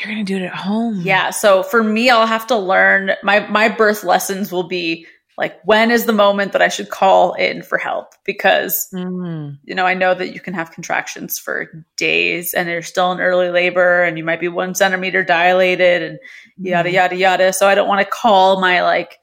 [0.00, 1.00] you're going to do it at home.
[1.02, 1.30] Yeah.
[1.30, 5.90] So for me, I'll have to learn my, my birth lessons will be like, when
[5.90, 8.14] is the moment that I should call in for help?
[8.24, 9.58] Because Mm.
[9.64, 13.20] you know, I know that you can have contractions for days and you're still in
[13.20, 16.18] early labor and you might be one centimeter dilated and
[16.58, 16.94] yada, Mm-hmm.
[16.94, 17.52] yada, yada.
[17.52, 19.18] So I don't want to call my like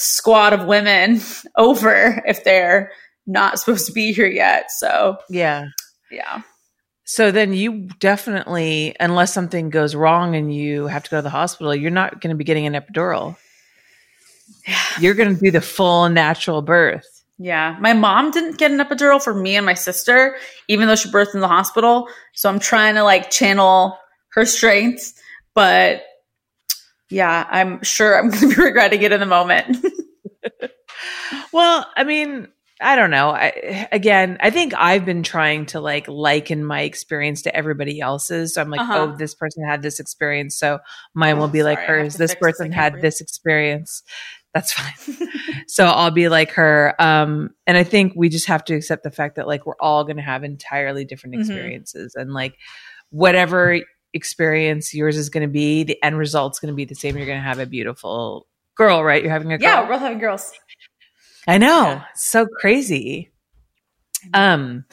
[0.00, 1.20] squad of women
[1.56, 2.92] over if they're
[3.26, 4.70] not supposed to be here yet.
[4.70, 5.66] So Yeah.
[6.10, 6.42] yeah.
[7.04, 11.30] So then you definitely, unless something goes wrong and you have to go to the
[11.30, 13.36] hospital, you're not going to be getting an epidural.
[15.00, 17.06] You're going to do the full natural birth.
[17.38, 17.76] Yeah.
[17.80, 20.36] My mom didn't get an epidural for me and my sister,
[20.68, 22.08] even though she birthed in the hospital.
[22.34, 23.96] So I'm trying to like channel
[24.32, 25.14] her strength.
[25.54, 26.02] But
[27.10, 29.84] yeah, I'm sure I'm going to be regretting it in the moment.
[31.52, 32.48] Well, I mean,
[32.80, 33.30] I don't know.
[33.30, 38.54] I, again, I think I've been trying to like liken my experience to everybody else's.
[38.54, 39.08] So I'm like, Uh-huh.
[39.12, 40.78] oh, this person had this experience, so
[41.14, 42.14] mine will Oh, be like sorry, have hers.
[42.14, 42.34] This.
[42.34, 43.02] Person had breathe.
[43.02, 44.02] this experience.
[44.54, 45.28] That's fine.
[45.68, 46.94] so I'll be like her.
[47.00, 50.04] Um, and I think we just have to accept the fact that like we're all
[50.04, 51.40] going to have entirely different Mhm.
[51.40, 52.56] experiences, and like
[53.10, 53.80] whatever
[54.14, 57.16] experience yours is going to be, the end result's going to be the same.
[57.16, 59.22] You're going to have a beautiful girl, right?
[59.22, 59.68] You're having a girl.
[59.68, 60.52] yeah, we're both having girls.
[61.46, 61.66] I know.
[61.88, 62.04] Yeah.
[62.14, 63.30] So crazy.
[64.34, 64.84] Um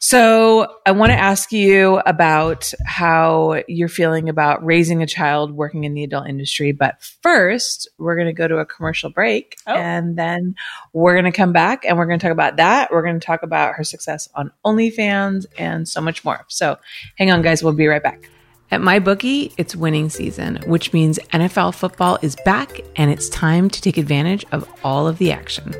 [0.00, 5.84] so I want to ask you about how you're feeling about raising a child working
[5.84, 9.72] in the adult industry, but first, we're going to go to a commercial break Oh.
[9.74, 10.56] and then
[10.92, 12.90] we're going to come back and we're going to talk about that.
[12.92, 16.44] We're going to talk about her success on OnlyFans and so much more.
[16.48, 16.76] So,
[17.16, 18.28] hang on guys, we'll be right back.
[18.74, 23.80] At MyBookie, it's winning season, which means NFL football is back and it's time to
[23.80, 25.72] take advantage of all of the action.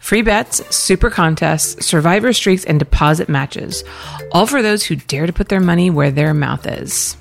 [0.00, 3.84] Free bets, super contests, survivor streaks, and deposit matches,
[4.32, 7.16] all for those who dare to put their money where their mouth is.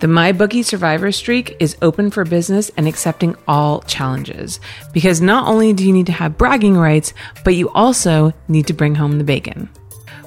[0.00, 4.58] The MyBookie Survivor Streak is open for business and accepting all challenges
[4.92, 8.74] because not only do you need to have bragging rights, but you also need to
[8.74, 9.68] bring home the bacon.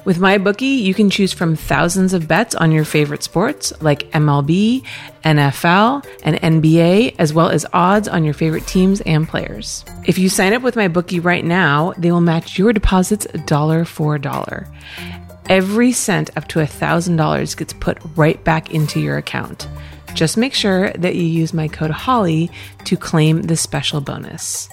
[0.04, 4.82] With MyBookie, you can choose from thousands of bets on your favorite sports like MLB,
[5.24, 9.84] NFL, and NBA, as well as odds on your favorite teams and players.
[10.06, 14.16] If you sign up with MyBookie right now, they will match your deposits dollar for
[14.16, 14.66] dollar.
[15.50, 19.68] Every cent up to $1,000 gets put right back into your account.
[20.14, 22.50] Just make sure that you use my code HOLLY
[22.84, 24.70] to claim this special bonus.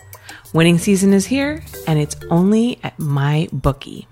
[0.54, 4.08] Winning season is here, and it's only at my bookie.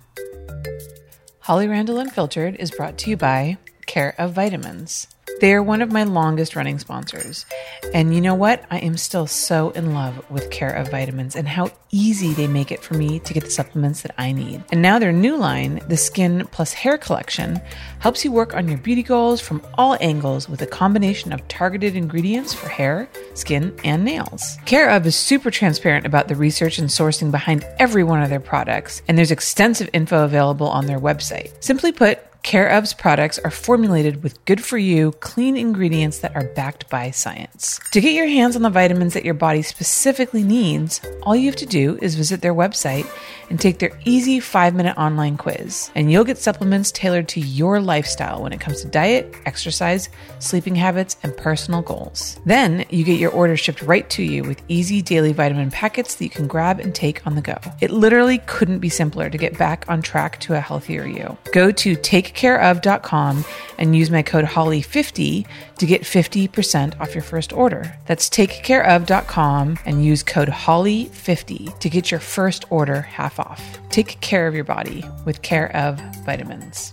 [1.45, 5.05] Holly Randall Unfiltered is brought to you by Care of Vitamins.
[5.41, 7.45] They are one of my longest running sponsors.
[7.93, 8.63] And you know what?
[8.71, 12.71] I am still so in love with Care of Vitamins and how easy they make
[12.71, 14.63] it for me to get the supplements that I need.
[14.71, 17.59] And now their new line, the Skin Plus Hair Collection,
[17.99, 21.97] helps you work on your beauty goals from all angles with a combination of targeted
[21.97, 24.57] ingredients for hair, skin, and nails.
[24.65, 28.39] Care of is super transparent about the research and sourcing behind every one of their
[28.39, 31.51] products, and there's extensive info available on their website.
[31.61, 36.43] Simply put, Care of's products are formulated with good for you, clean ingredients that are
[36.53, 37.79] backed by science.
[37.89, 41.55] To get your hands on the vitamins that your body specifically needs, all you have
[41.55, 43.09] to do is visit their website
[43.49, 45.89] and take their easy five minute online quiz.
[45.95, 50.75] And you'll get supplements tailored to your lifestyle when it comes to diet, exercise, sleeping
[50.75, 52.39] habits, and personal goals.
[52.45, 56.23] Then you get your order shipped right to you with easy daily vitamin packets that
[56.23, 57.57] you can grab and take on the go.
[57.81, 61.35] It literally couldn't be simpler to get back on track to a healthier you.
[61.51, 61.95] Go to
[62.35, 63.45] takecareof.com
[63.77, 65.45] and use my code HOLLY50
[65.77, 67.95] to get 50% off your first order.
[68.05, 73.79] That's takecareof.com and use code HOLLY50 to get your first order half off.
[73.89, 76.91] Take care of your body with Care of Vitamins.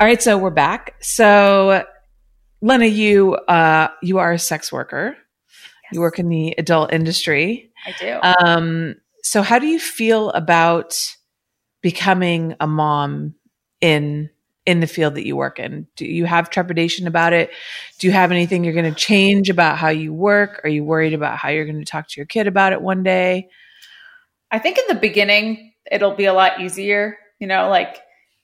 [0.00, 0.96] All right, so we're back.
[1.00, 1.84] So,
[2.60, 5.16] Lena, you uh, you are a sex worker.
[5.92, 7.70] You work in the adult industry.
[7.86, 8.18] I do.
[8.22, 10.98] Um, so, how do you feel about
[11.84, 13.34] becoming a mom
[13.82, 14.30] in
[14.64, 15.86] in the field that you work in?
[15.96, 17.50] Do you have trepidation about it?
[17.98, 20.62] Do you have anything you're going to change about how you work?
[20.64, 23.02] Are you worried about how you're going to talk to your kid about it one
[23.02, 23.50] day?
[24.50, 27.18] I think in the beginning it'll be a lot easier.
[27.38, 27.98] You know, like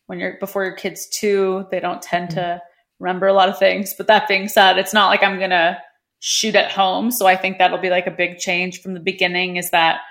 [0.05, 3.03] when you're before your kids two, they don't tend to mm-hmm.
[3.03, 3.94] remember a lot of things.
[3.96, 5.79] But that being said, it's not like I'm gonna
[6.18, 7.11] shoot at home.
[7.11, 9.57] So I think that'll be like a big change from the beginning.
[9.57, 10.03] Is that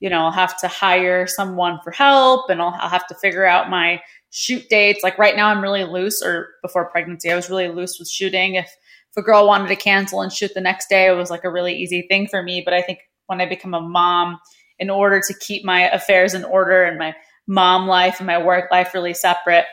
[0.00, 3.46] you know I'll have to hire someone for help, and I'll, I'll have to figure
[3.46, 5.02] out my shoot dates.
[5.02, 6.22] Like right now, I'm really loose.
[6.22, 8.54] Or before pregnancy, I was really loose with shooting.
[8.54, 11.44] If if a girl wanted to cancel and shoot the next day, it was like
[11.44, 12.62] a really easy thing for me.
[12.64, 14.38] But I think when I become a mom,
[14.78, 17.14] in order to keep my affairs in order and my
[17.46, 19.64] mom life and my work life really separate,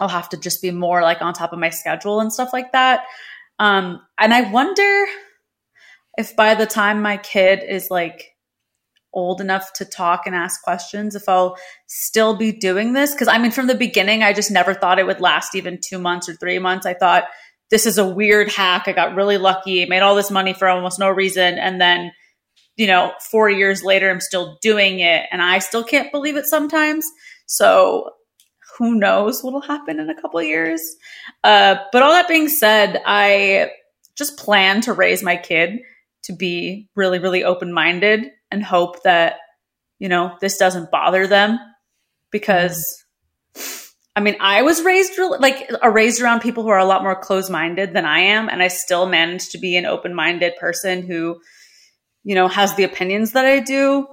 [0.00, 2.72] I'll have to just be more like on top of my schedule and stuff like
[2.72, 3.04] that.
[3.58, 5.06] Um, and I wonder
[6.18, 8.35] if by the time my kid is like
[9.16, 13.14] old enough to talk and ask questions, if I'll still be doing this.
[13.14, 15.98] Cause I mean, from the beginning, I just never thought it would last even two
[15.98, 16.86] months or three months.
[16.86, 17.24] I thought
[17.70, 18.84] this is a weird hack.
[18.86, 21.58] I got really lucky, made all this money for almost no reason.
[21.58, 22.12] And then,
[22.76, 26.46] you know, four years later, I'm still doing it and I still can't believe it
[26.46, 27.04] sometimes.
[27.46, 28.10] So
[28.78, 30.82] who knows what'll happen in a couple years.
[31.42, 33.70] Uh, but all that being said, I
[34.16, 35.80] just plan to raise my kid
[36.24, 39.36] to be really, really open minded and hope that,
[39.98, 41.58] you know, this doesn't bother them
[42.30, 43.02] because.
[44.14, 47.02] I mean, I was raised really, like uh, raised around people who are a lot
[47.02, 50.54] more closed minded than I am, and I still managed to be an open minded
[50.58, 51.38] person who,
[52.24, 54.06] you know, has the opinions that I do.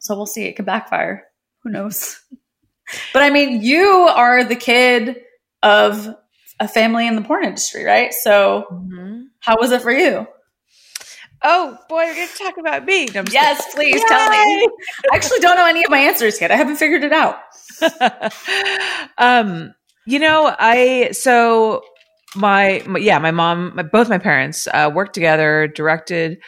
[0.00, 0.42] So we'll see.
[0.46, 1.24] It could backfire.
[1.62, 2.20] Who knows?
[3.12, 5.16] But I mean, you are the kid
[5.62, 6.14] of
[6.60, 8.12] a family in the porn industry, right?
[8.12, 9.22] So Mm-hmm.
[9.40, 10.26] how was it for you?
[11.42, 13.06] Oh boy, we're going to talk about me.
[13.14, 14.36] No, Yes, please tell me.
[15.12, 16.50] I actually don't know any of my answers yet.
[16.50, 17.36] I haven't figured it out.
[19.18, 19.74] um,
[20.06, 21.82] you know, I so
[22.34, 26.38] my, my yeah, my mom, my, both my parents uh, worked together, directed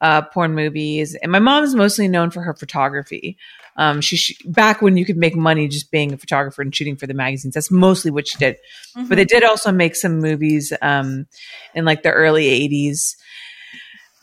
[0.00, 3.38] uh, porn movies, and my mom is mostly known for her photography.
[3.76, 6.96] Um, she, she back when you could make money just being a photographer and shooting
[6.96, 7.54] for the magazines.
[7.54, 8.56] That's mostly what she did.
[8.94, 11.26] But they did also make some movies um,
[11.74, 13.16] in like the early '80s,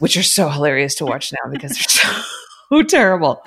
[0.02, 2.24] which are so hilarious to watch now because they're
[2.82, 3.44] so terrible.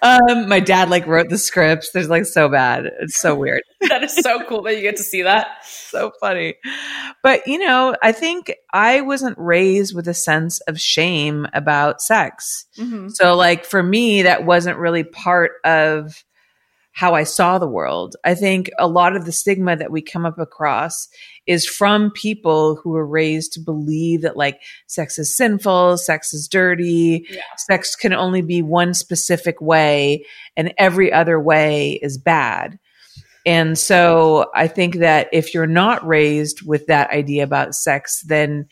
[0.00, 1.90] Um, my dad like wrote the scripts.
[1.92, 2.90] There's like so bad.
[3.00, 3.62] It's so weird.
[3.82, 5.48] that is so cool that you get to see that.
[5.62, 6.54] so funny.
[7.22, 12.64] But you know, I think I wasn't raised with a sense of shame about sex.
[12.78, 13.08] Mm-hmm.
[13.10, 16.24] So like for me, that wasn't really part of
[17.00, 18.14] how I saw the world.
[18.26, 21.08] I think a lot of the stigma that we come up across
[21.46, 26.46] is from people who were raised to believe that like sex is sinful, sex is
[26.46, 27.40] dirty, Yeah.
[27.56, 30.26] sex can only be one specific way
[30.58, 32.78] and every other way is bad.
[33.46, 38.66] And so I think that if you're not raised with that idea about sex, then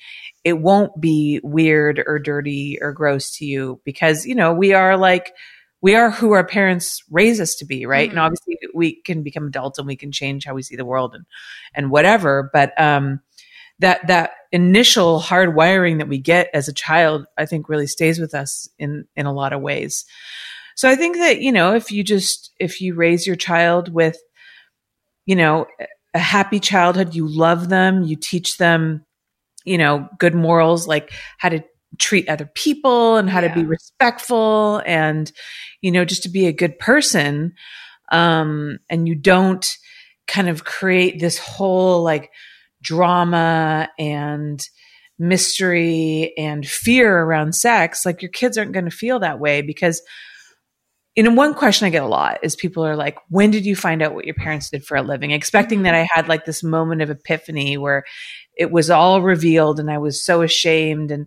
[0.45, 4.99] it won't be weird or dirty or gross to you because, you know, we are
[4.99, 5.33] like,
[5.81, 8.09] we are who our parents raise us to be, right?
[8.09, 8.23] And Mhm.
[8.23, 11.25] obviously we can become adults and we can change how we see the world and,
[11.75, 12.51] and whatever.
[12.53, 13.21] But, um,
[13.81, 18.19] that, that initial hard wiring that we get as a child, I think really stays
[18.19, 20.05] with us in, in a lot of ways.
[20.75, 24.19] So I think that, you know, if you just, if you raise your child with,
[25.27, 25.67] you know,
[26.15, 29.05] a happy childhood, you love them, you teach them,
[29.65, 31.63] you know, good morals, like how to
[31.99, 35.33] treat other people and how to be respectful and,
[35.81, 37.55] you know, just to be a good person.
[38.11, 39.77] Um, and you don't
[40.27, 42.31] kind of create this whole like
[42.83, 44.67] drama and
[45.19, 50.03] mystery and fear around sex, like your kids aren't going to feel that way because
[51.17, 53.75] you know, one question I get a lot is people are like, when did you
[53.75, 55.33] find out what your parents did for a living?
[55.33, 58.05] Expecting that I had like this moment of epiphany where
[58.57, 61.27] it was all revealed and I was so ashamed and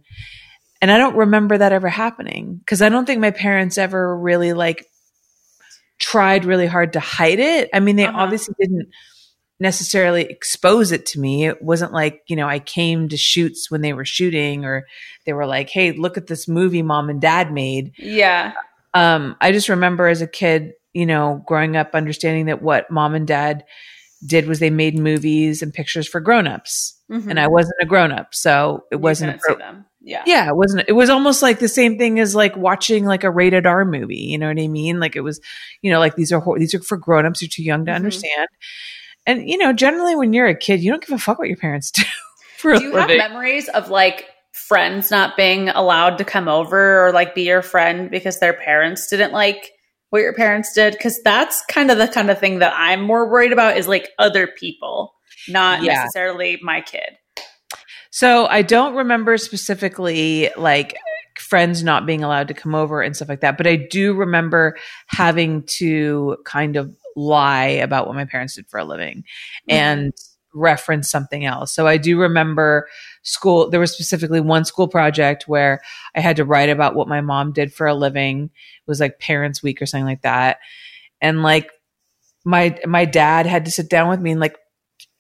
[0.82, 4.54] and I don't remember that ever happening because I don't think my parents ever really
[4.54, 4.86] like
[6.00, 7.70] tried really hard to hide it.
[7.74, 8.18] I mean, they Uh-huh.
[8.20, 8.88] obviously didn't
[9.60, 11.46] necessarily expose it to me.
[11.46, 14.88] It wasn't like, you know, I came to shoots when they were shooting or
[15.28, 18.54] they were like, "Hey, look at this movie mom and dad made." Yeah.
[18.94, 23.16] um, I just remember as a kid, you know, growing up, understanding that what mom
[23.16, 23.64] and dad
[24.26, 27.30] did was they made movies and pictures for grown-ups, Mhm.
[27.30, 29.40] and I wasn't a grown-up, so it You wasn't.
[29.42, 29.86] appro- them.
[30.04, 30.24] Yeah.
[30.26, 30.86] yeah, it wasn't.
[30.88, 34.16] It was almost like the same thing as like watching like a rated R movie.
[34.18, 35.00] You know what I mean?
[35.00, 35.40] Like it was,
[35.82, 37.42] you know, like these are these are for grown-ups.
[37.42, 37.96] You're too young to Mhm.
[37.96, 38.48] understand.
[39.28, 41.58] And you know, generally when you're a kid, you don't give a fuck what your
[41.58, 42.04] parents do.
[42.64, 47.36] Do you have memories of like friends not being allowed to come over or like
[47.36, 49.72] be your friend because their parents didn't like
[50.10, 50.94] what your parents did?
[50.94, 54.10] Because that's kind of the kind of thing that I'm more worried about is like
[54.20, 55.14] other people,
[55.48, 55.94] not Yeah.
[56.04, 57.18] necessarily my kid.
[58.12, 60.98] So I don't remember specifically like
[61.40, 64.78] friends not being allowed to come over and stuff like that, but I do remember
[65.08, 69.72] having to kind of lie about what my parents did for a living mm-hmm.
[69.72, 70.14] and
[70.54, 71.74] reference something else.
[71.74, 72.88] So I do remember
[73.24, 75.82] school there was specifically one school project where
[76.16, 78.46] I had to write about what my mom did for a living.
[78.46, 80.60] It was like parents week or something like that.
[81.22, 81.70] And like
[82.44, 84.58] my my dad had to sit down with me and like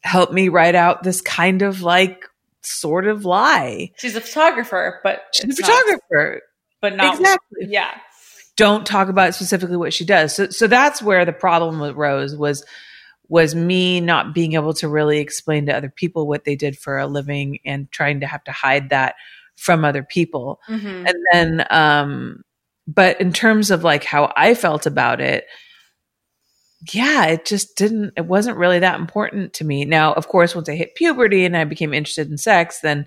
[0.04, 2.26] help me write out this kind of like
[2.64, 3.92] sort of lie.
[3.98, 6.42] She's a photographer, but She's a it's not- photographer.
[6.82, 7.68] but not exactly.
[7.68, 7.92] Yeah.
[8.58, 10.36] Don't talk about specifically what she does.
[10.36, 12.64] So so that's where the problem with Rose was
[13.30, 16.98] was me not being able to really explain to other people what they did for
[17.00, 19.16] a living and trying to have to hide that
[19.56, 20.60] from other people.
[20.68, 21.08] Mhm.
[21.08, 22.44] And then um
[22.88, 25.46] but in terms of like how I felt about it,
[26.92, 29.86] yeah, it just didn't it wasn't really that important to me.
[29.86, 33.06] Now, of course, once I hit puberty and I became interested in sex, then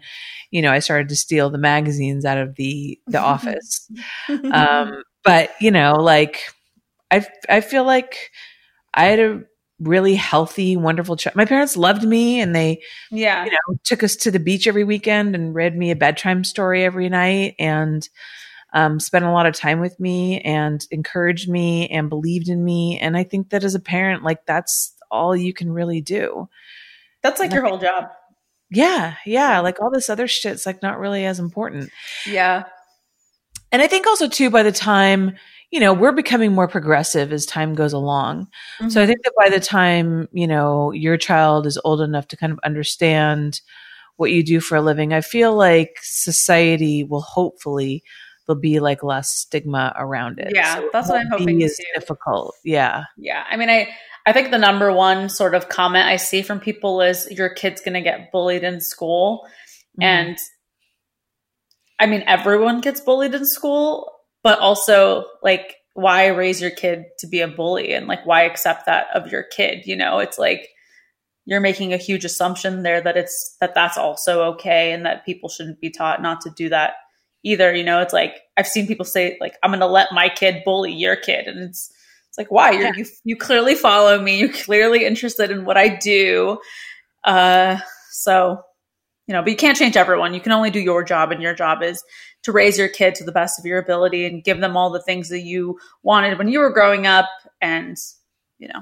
[0.50, 3.90] you know, I started to steal the magazines out of the the office.
[4.28, 6.42] Um but, you know, like
[7.10, 8.30] I I feel like
[8.92, 9.42] I had a
[9.80, 11.34] really healthy, wonderful child.
[11.34, 13.44] My parents loved me and they yeah.
[13.44, 16.84] you know, took us to the beach every weekend and read me a bedtime story
[16.84, 18.08] every night and
[18.74, 22.98] um, spent a lot of time with me and encouraged me and believed in me.
[22.98, 26.48] And I think that as a parent, like that's all you can really do.
[27.22, 28.08] That's like your whole job.
[28.70, 29.14] Yeah.
[29.24, 29.60] Yeah.
[29.60, 31.90] Like all this other shit's like not really as important.
[32.26, 32.64] Yeah.
[33.70, 35.36] And I think also too, by the time,
[35.70, 38.48] you know, we're becoming more progressive as time goes along.
[38.88, 42.36] So I think that by the time, you know, your child is old enough to
[42.36, 43.60] kind of understand
[44.16, 48.04] what you do for a living, I feel like society will hopefully
[48.46, 50.52] there'll be like less stigma around it.
[50.54, 51.84] Yeah, it that's what won't I'm hoping be to as do.
[51.94, 52.54] difficult.
[52.64, 53.04] Yeah.
[53.16, 53.44] Yeah.
[53.48, 53.88] I mean, I,
[54.26, 57.80] I think the number one sort of comment I see from people is your kid's
[57.80, 59.46] going to get bullied in school.
[60.00, 60.02] Mm-hmm.
[60.02, 60.38] And
[61.98, 64.10] I mean, everyone gets bullied in school,
[64.42, 68.86] but also like, why raise your kid to be a bully and like, why accept
[68.86, 69.86] that of your kid?
[69.86, 70.68] You know, it's like
[71.46, 75.48] you're making a huge assumption there that it's, that that's also okay and that people
[75.48, 76.94] shouldn't be taught not to do that
[77.44, 77.74] either.
[77.74, 80.62] You know, it's like I've seen people say like I'm going to let my kid
[80.64, 81.92] bully your kid, and it's
[82.28, 85.88] it's like why You're, you you clearly follow me, you're clearly interested in what I
[85.88, 86.58] do.
[87.22, 87.78] Uh,
[88.10, 88.60] so
[89.26, 90.34] you know, but you can't change everyone.
[90.34, 92.02] You can only do your job, and your job is
[92.42, 95.00] to raise your kid to the best of your ability and give them all the
[95.00, 97.26] things that you wanted when you were growing up.
[97.60, 97.96] And
[98.58, 98.80] you know,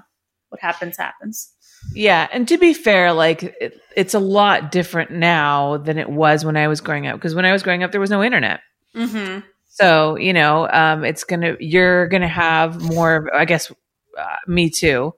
[0.49, 1.53] what happens happens.
[1.95, 6.45] Yeah, and to be fair, like it, it's a lot different now than it was
[6.45, 7.17] when I was growing up.
[7.17, 8.61] Because when I was growing up, there was no internet.
[8.95, 9.41] Mm-hmm.
[9.69, 13.35] So you know, um, it's gonna you're gonna have more.
[13.35, 13.71] I guess
[14.19, 15.15] uh, me too.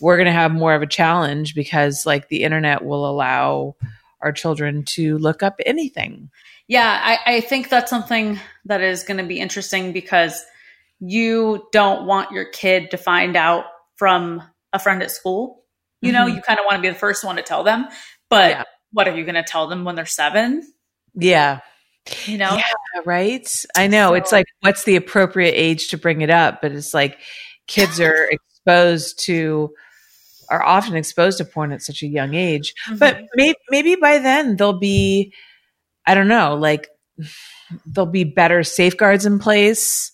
[0.00, 3.76] We're gonna have more of a challenge because like the internet will allow
[4.20, 6.30] our children to look up anything.
[6.66, 10.44] Yeah, I, I think that's something that is going to be interesting because
[11.00, 13.64] you don't want your kid to find out
[13.96, 14.42] from
[14.72, 15.64] a friend at school
[16.00, 16.36] you know, mm-hmm.
[16.36, 17.86] you kind of want to be the first one to tell them.
[18.28, 18.64] But yeah.
[18.92, 20.62] what are you going to tell them when they're seven?
[21.14, 21.60] Yeah.
[22.24, 22.54] You know?
[22.56, 23.48] Yeah, right.
[23.76, 24.10] I know.
[24.10, 26.62] So, it's like, what's the appropriate age to bring it up?
[26.62, 27.18] But it's like
[27.66, 29.70] kids are exposed to,
[30.50, 32.74] are often exposed to porn at such a young age.
[32.86, 32.98] Mm-hmm.
[32.98, 35.32] But maybe, maybe by then they'll be,
[36.06, 36.88] I don't know, like
[37.84, 40.12] there'll be better safeguards in place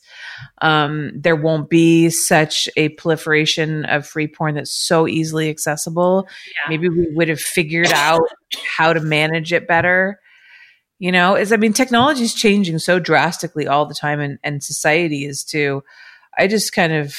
[0.61, 6.26] um, there won't be such a proliferation of free porn that's so easily accessible.
[6.47, 6.70] Yeah.
[6.70, 8.28] Maybe we would have figured out
[8.76, 10.20] how to manage it better.
[10.99, 14.62] You know, is I mean, technology is changing so drastically all the time, and, and
[14.62, 15.82] society is too.
[16.39, 17.16] I just kind of,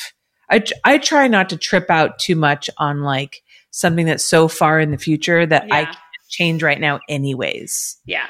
[0.49, 4.79] I, I try not to trip out too much on like something that's so far
[4.79, 5.75] in the future that yeah.
[5.75, 5.97] I can't
[6.29, 7.97] change right now, anyways.
[8.05, 8.29] Yeah.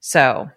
[0.00, 0.48] So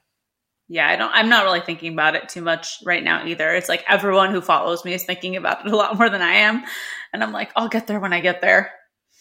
[0.68, 3.54] yeah, I don't I'm not really thinking about it too much right now either.
[3.54, 6.34] It's like everyone who follows me is thinking about it a lot more than I
[6.34, 6.64] am.
[7.14, 8.72] And I'm like, I'll get there when I get there.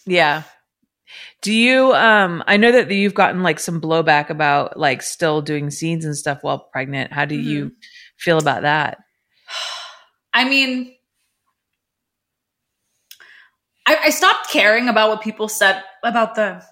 [0.05, 0.43] Yeah.
[1.41, 5.69] Do you um I know that you've gotten like some blowback about like still doing
[5.69, 7.13] scenes and stuff while pregnant.
[7.13, 7.49] How do mm-hmm.
[7.49, 7.71] you
[8.17, 8.97] feel about that?
[10.33, 10.93] I mean,
[13.87, 16.63] I, I stopped caring about what people said about the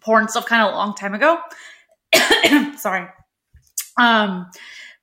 [0.00, 1.38] porn stuff kind of a long time ago.
[2.78, 3.06] Sorry.
[3.98, 4.50] Um,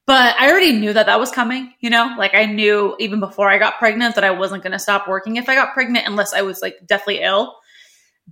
[0.06, 3.48] but I already knew that that was coming, you know, like I knew even before
[3.48, 6.34] I got pregnant that I wasn't going to stop working if I got pregnant unless
[6.34, 7.56] I was like deathly ill.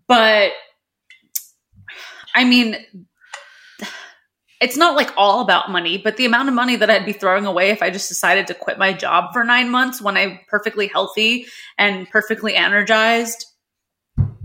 [0.08, 0.54] But
[2.34, 2.78] I mean,
[4.60, 7.46] it's not like all about money, but the amount of money that I'd be throwing
[7.46, 10.88] away if I just decided to quit my job for nine months when I'm perfectly
[10.88, 11.46] healthy
[11.78, 13.46] and perfectly energized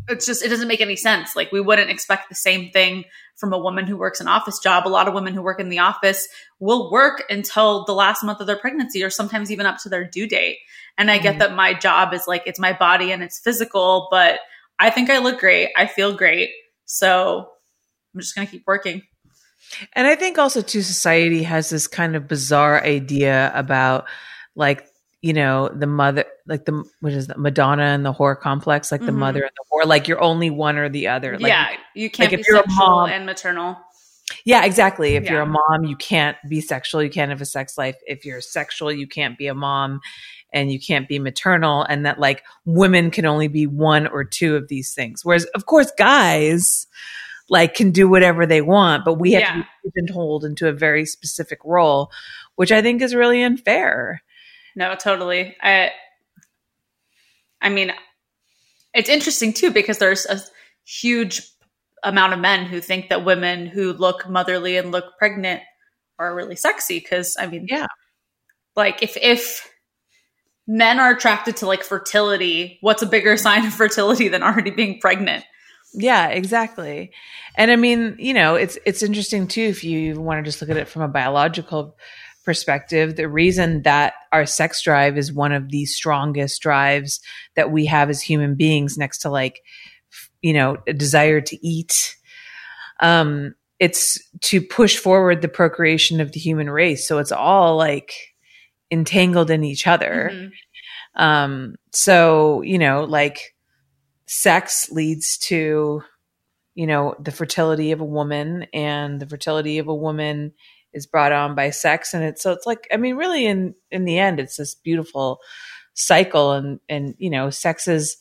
[0.09, 1.37] it's just it doesn't make any sense.
[1.37, 3.05] Like we wouldn't expect the same thing
[3.37, 4.87] from a woman who works an office job.
[4.87, 6.29] A lot of women who work in the office
[6.61, 10.05] will work until the last month of their pregnancy or sometimes even up to their
[10.05, 10.59] due date.
[10.99, 11.23] And i mm-hmm.
[11.23, 14.41] get that my job is like it's my body and it's physical but
[14.79, 15.71] i think i look great.
[15.77, 16.51] I feel great.
[16.85, 17.49] So
[18.15, 19.03] i'm just going to keep working.
[19.95, 24.07] And i think also too society has this kind of bizarre idea about
[24.55, 24.87] like
[25.23, 29.01] you know the mother like the what is that madonna and the whore complex like
[29.01, 29.21] the mm-hmm.
[29.21, 32.31] mother and the whore like you're only one or the other like, yeah you can't
[32.31, 33.79] like be if you're a mom and maternal
[34.45, 35.33] yeah exactly if yeah.
[35.33, 38.41] you're a mom you can't be sexual you can't have a sex life if you're
[38.41, 40.01] sexual you can't be a mom
[40.53, 44.57] and you can't be maternal and that like women can only be one or two
[44.57, 46.87] of these things whereas of course guys
[47.49, 49.53] like can do whatever they want but we have yeah.
[49.55, 52.11] to be pigeonholed into a very specific role
[52.57, 54.23] which i think is really unfair
[54.77, 55.57] no, totally.
[55.63, 55.91] I
[57.61, 57.93] I mean,
[58.95, 60.41] it's interesting too because there's a
[60.85, 61.43] huge
[62.03, 65.63] amount of men who think that women who look motherly and look pregnant
[66.19, 67.87] are really sexy because I mean, yeah.
[68.75, 69.69] Like if if
[70.67, 75.01] men are attracted to like fertility, what's a bigger sign of fertility than already being
[75.01, 75.45] pregnant?
[75.95, 77.13] Yeah, exactly.
[77.55, 80.71] And I mean, you know, it's it's interesting too if you want to just look
[80.71, 81.97] at it from a biological
[82.45, 87.21] perspective, the reason that our sex drive is one of the strongest drives
[87.57, 89.61] that we have as human beings next to like,
[90.41, 92.17] you know, a desire to eat.
[93.01, 97.07] Um, it's to push forward the procreation of the human race.
[97.07, 98.13] So it's all like
[98.91, 100.31] entangled in each other.
[100.33, 101.23] Mm-hmm.
[101.23, 103.55] Um, so, you know, like
[104.27, 106.03] sex leads to,
[106.75, 110.53] you know, the fertility of a woman and the fertility of a woman
[110.93, 112.15] is brought on by sex.
[112.15, 115.41] And it's so it's like i mean really in in the end it's this beautiful
[115.95, 118.17] cycle and and you know sex is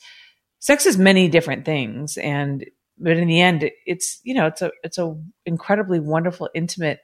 [0.60, 2.18] sex is many different things.
[2.18, 2.66] And
[2.98, 5.16] but in the end it's you know it's a it's a
[5.46, 7.00] incredibly wonderful intimate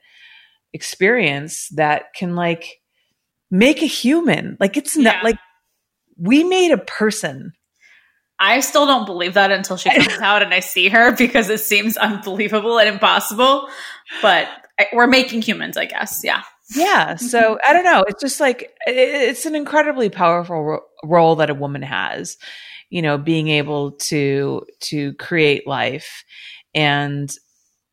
[0.72, 2.80] experience that can like
[3.50, 4.56] make a human.
[4.60, 5.38] Like it's not like
[6.16, 7.52] we made a person.
[8.40, 11.60] I still don't believe that until she comes out and I see her because it
[11.60, 13.68] seems unbelievable and impossible.
[14.22, 14.48] But
[14.92, 16.20] we're making humans, I guess.
[16.24, 16.42] Yeah.
[16.74, 17.16] Yeah.
[17.18, 18.04] So I don't know.
[18.08, 22.36] It's just like it's an incredibly powerful ro- role that a woman has.
[22.90, 26.24] You know, being able to to create life,
[26.74, 27.30] and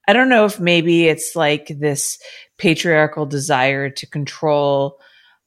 [0.07, 2.17] I don't know if maybe it's like this
[2.57, 4.99] patriarchal desire to control,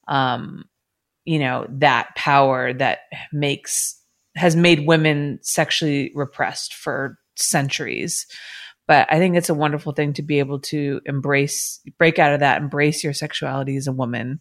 [0.07, 0.65] um,
[1.25, 2.99] you know, that power that
[3.33, 3.99] makes
[4.35, 8.27] has made women sexually repressed for centuries
[8.89, 12.39] but I think it's a wonderful thing to be able to embrace, break out of
[12.39, 14.39] that, embrace your sexuality as a woman,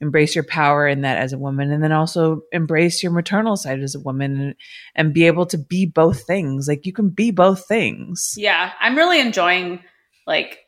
[0.00, 3.80] embrace your power in that as a woman, and then also embrace your maternal side
[3.80, 4.54] as a woman and,
[4.94, 6.66] and be able to be both things.
[6.66, 8.32] Like you can be both things.
[8.38, 8.72] Yeah.
[8.80, 9.80] I'm really enjoying
[10.26, 10.60] like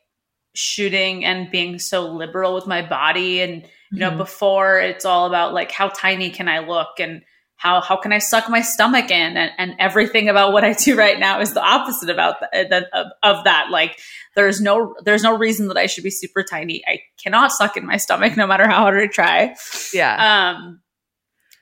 [0.53, 3.41] shooting and being so liberal with my body.
[3.41, 4.19] And, you know, mm-hmm.
[4.19, 7.23] before it's all about like how tiny can I look and,
[7.55, 9.37] how how can I suck my stomach in?
[9.37, 13.07] And, and everything about what I do right now is the opposite about that, of,
[13.23, 13.67] of that.
[13.71, 13.99] Like
[14.35, 16.83] there's no there's no reason that I should be super tiny.
[16.87, 19.55] I cannot suck in my stomach no matter how hard I try.
[19.93, 20.55] Yeah.
[20.55, 20.81] Um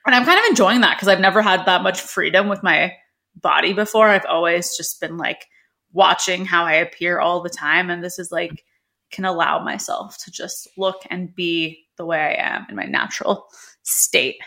[0.06, 2.94] and I'm kind of enjoying that because I've never had that much freedom with my
[3.36, 4.08] body before.
[4.08, 5.46] I've always just been like
[5.94, 7.90] watching how I appear all the time.
[7.90, 8.64] And this is like
[9.12, 13.46] can allow myself to just look and be the way I am in my natural
[13.84, 14.38] state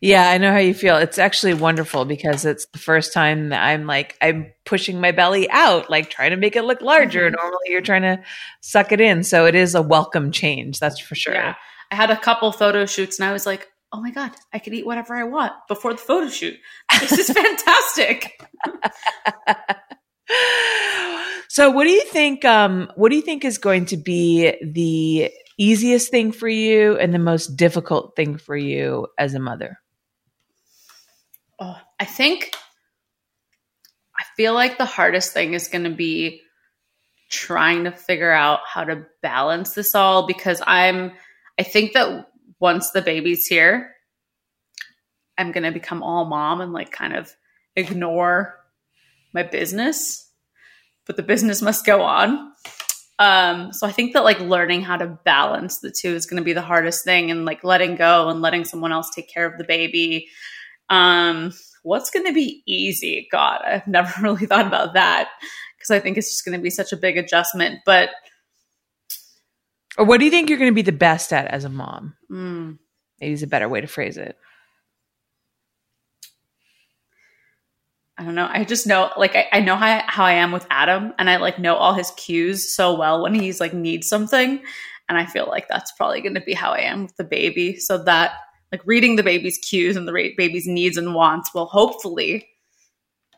[0.00, 0.96] yeah, I know how you feel.
[0.96, 5.50] It's actually wonderful because it's the first time that I'm like I'm pushing my belly
[5.50, 7.26] out, like trying to make it look larger.
[7.26, 7.34] Mm-hmm.
[7.34, 8.22] Normally you're trying to
[8.60, 9.24] suck it in.
[9.24, 11.34] So it is a welcome change, that's for sure.
[11.34, 11.56] Yeah.
[11.90, 14.72] I had a couple photo shoots and I was like, "Oh my god, I can
[14.72, 16.56] eat whatever I want before the photo shoot.
[17.00, 18.40] This is fantastic."
[21.48, 25.32] so what do you think um what do you think is going to be the
[25.56, 29.80] easiest thing for you and the most difficult thing for you as a mother?
[31.60, 32.52] Oh, I think
[34.18, 36.42] I feel like the hardest thing is going to be
[37.30, 41.12] trying to figure out how to balance this all because I'm
[41.58, 42.28] I think that
[42.60, 43.94] once the baby's here,
[45.36, 47.32] I'm going to become all mom and like kind of
[47.76, 48.58] ignore
[49.32, 50.30] my business.
[51.06, 52.52] But the business must go on.
[53.18, 56.44] Um, so I think that like learning how to balance the two is going to
[56.44, 59.58] be the hardest thing and like letting go and letting someone else take care of
[59.58, 60.28] the baby.
[60.90, 63.28] Um, what's going to be easy?
[63.30, 65.28] God, I've never really thought about that
[65.76, 67.80] because I think it's just going to be such a big adjustment.
[67.84, 68.10] But
[69.96, 72.14] or what do you think you're going to be the best at as a mom?
[72.30, 72.78] Mm.
[73.20, 74.36] Maybe is a better way to phrase it.
[78.16, 78.48] I don't know.
[78.50, 81.36] I just know, like, I, I know how, how I am with Adam, and I
[81.36, 84.60] like know all his cues so well when he's like needs something,
[85.08, 87.76] and I feel like that's probably going to be how I am with the baby.
[87.76, 88.32] So that
[88.72, 92.48] like reading the baby's cues and the baby's needs and wants will hopefully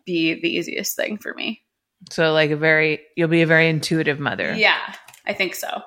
[0.04, 1.62] be the easiest thing for me.
[2.10, 4.54] So like a very, you'll be a very intuitive mother.
[4.54, 4.78] Yeah,
[5.26, 5.82] I think so.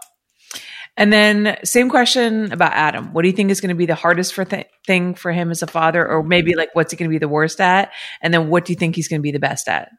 [0.96, 3.14] And then same question about Adam.
[3.14, 5.50] What do you think is going to be the hardest for th- thing for him
[5.50, 7.92] as a father, or maybe like what's he going to be the worst at?
[8.22, 9.90] And then what do you think he's going to be the best at?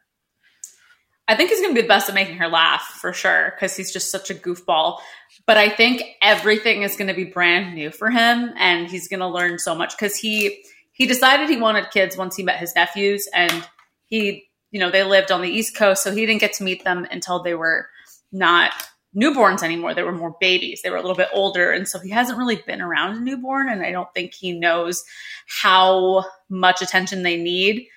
[1.27, 3.75] I think he's going to be the best at making her laugh for sure because
[3.75, 4.99] he's just such a goofball.
[5.47, 9.19] But I think everything is going to be brand new for him, and he's going
[9.19, 12.73] to learn so much because he he decided he wanted kids once he met his
[12.75, 13.67] nephews, and
[14.05, 16.83] he you know they lived on the East Coast, so he didn't get to meet
[16.83, 17.87] them until they were
[18.31, 18.73] not
[19.15, 19.93] newborns anymore.
[19.93, 20.81] They were more babies.
[20.81, 21.71] They were a little bit older.
[21.71, 23.69] And so he hasn't really been around a newborn.
[23.69, 25.03] And I don't think he knows
[25.47, 27.87] how much attention they need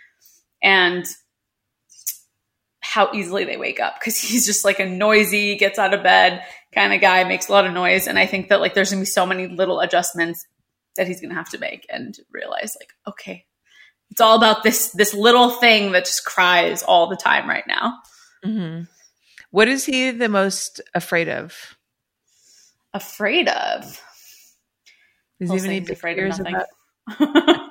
[0.62, 1.04] and
[2.80, 6.44] how easily they wake up because he's just like a noisy, gets out of bed
[6.78, 8.06] kind of guy, makes a lot of noise.
[8.06, 10.46] And I think that like there's to be so many little adjustments
[10.96, 13.44] that he's to have to make and realize like, okay,
[14.10, 17.98] it's all about this this little thing that just cries all the time right now.
[18.44, 18.84] Mm-hmm.
[19.50, 21.76] What is he the most afraid of?
[22.94, 24.00] Afraid of?
[25.40, 26.56] Is he even afraid of nothing?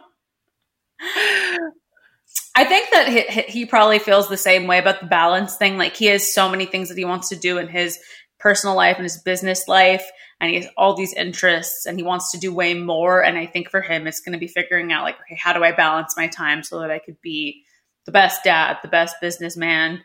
[2.55, 5.77] I think that he, he probably feels the same way about the balance thing.
[5.77, 7.99] Like he has so many things that he wants to do in his
[8.39, 10.05] personal life and his business life,
[10.39, 13.23] and he has all these interests, and he wants to do way more.
[13.23, 15.63] And I think for him, it's going to be figuring out like, okay, how do
[15.63, 17.63] I balance my time so that I could be
[18.05, 20.01] the best dad, the best businessman,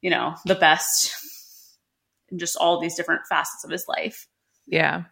[0.00, 1.12] you know, the best
[2.32, 4.26] in just all these different facets of his life.
[4.66, 5.04] Yeah.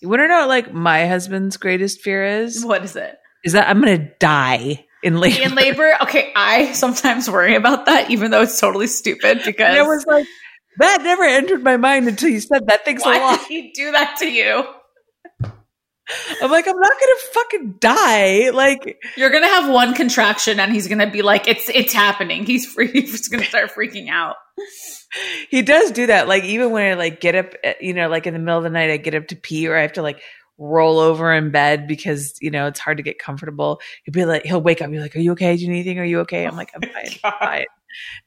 [0.00, 2.64] You want to know what, like my husband's greatest fear is?
[2.64, 3.16] What is it?
[3.44, 5.42] Is that I'm going to die in labor.
[5.42, 5.94] In labor?
[6.02, 10.04] Okay, I sometimes worry about that, even though it's totally stupid because and it was
[10.06, 10.26] like
[10.78, 12.84] that never entered my mind until you said that.
[12.84, 13.40] Thanks Why a lot.
[13.40, 14.64] Why Did he do that to you?
[16.42, 18.50] I'm like, I'm not gonna fucking die.
[18.50, 22.44] Like you're gonna have one contraction and he's gonna be like, it's it's happening.
[22.46, 22.90] He's free.
[22.90, 24.36] He's gonna start freaking out.
[25.48, 26.28] He does do that.
[26.28, 28.64] Like even when I like get up, eh, you know, like in the middle of
[28.64, 30.20] the night, I get up to pee or I have to like
[30.58, 33.80] roll over in bed because you know it's hard to get comfortable.
[34.04, 35.56] He'll be like, he'll wake up, and be like, "Are you okay?
[35.56, 35.98] Do you need anything?
[35.98, 37.64] Are you okay?" I'm like, "I'm fine, I'm fine."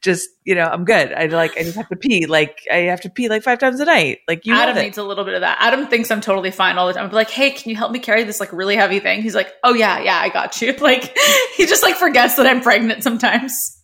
[0.02, 1.14] Just you know, I'm good.
[1.14, 2.26] I like, I just have to pee.
[2.26, 4.20] Like I have to pee like five times a night.
[4.28, 5.58] Like you, Adam needs a little bit of that.
[5.60, 7.06] Adam thinks I'm totally fine all the time.
[7.06, 9.54] I'm like, "Hey, can you help me carry this like really heavy thing?" He's like,
[9.64, 11.18] "Oh yeah, yeah, I got you." Like
[11.58, 13.78] he just like forgets that I'm pregnant sometimes.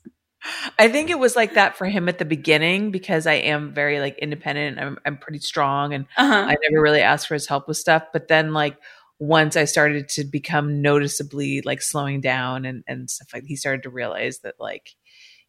[0.77, 3.99] I think it was like that for him at the beginning because I am very
[3.99, 4.79] like independent.
[4.79, 6.45] I'm I'm pretty strong and uh-huh.
[6.49, 8.03] I never really asked for his help with stuff.
[8.11, 8.77] But then like
[9.19, 13.83] once I started to become noticeably like slowing down and and stuff like he started
[13.83, 14.95] to realize that like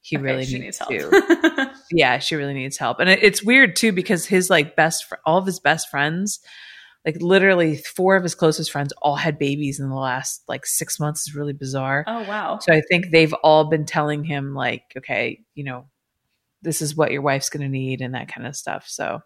[0.05, 1.71] he okay, really needs, needs help.
[1.91, 3.01] yeah, she really needs help.
[3.01, 6.41] And it, it's weird too because his like best fr- all of his best friends
[7.05, 10.99] like literally four of his closest friends all had babies in the last like six
[10.99, 12.05] months is really bizarre.
[12.07, 12.59] Oh wow.
[12.61, 15.87] So I think they've all been telling him like, okay, you know,
[16.63, 18.87] this is what your wife's gonna need and that kind of stuff.
[18.89, 19.21] So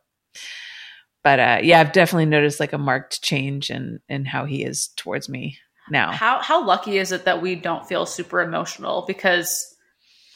[1.22, 4.89] but uh yeah, I've definitely noticed like a marked change in in how he is
[4.97, 5.59] towards me
[5.91, 6.12] now.
[6.12, 9.05] How how lucky is it that we don't feel super emotional?
[9.07, 9.76] Because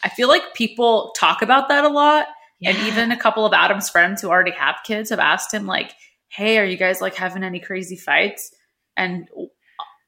[0.03, 2.27] I feel like people talk about that a lot.
[2.61, 2.71] Yeah.
[2.71, 5.93] And even a couple of Adam's friends who already have kids have asked him like
[6.33, 8.55] hey, are you guys like having any crazy fights?
[8.97, 9.29] And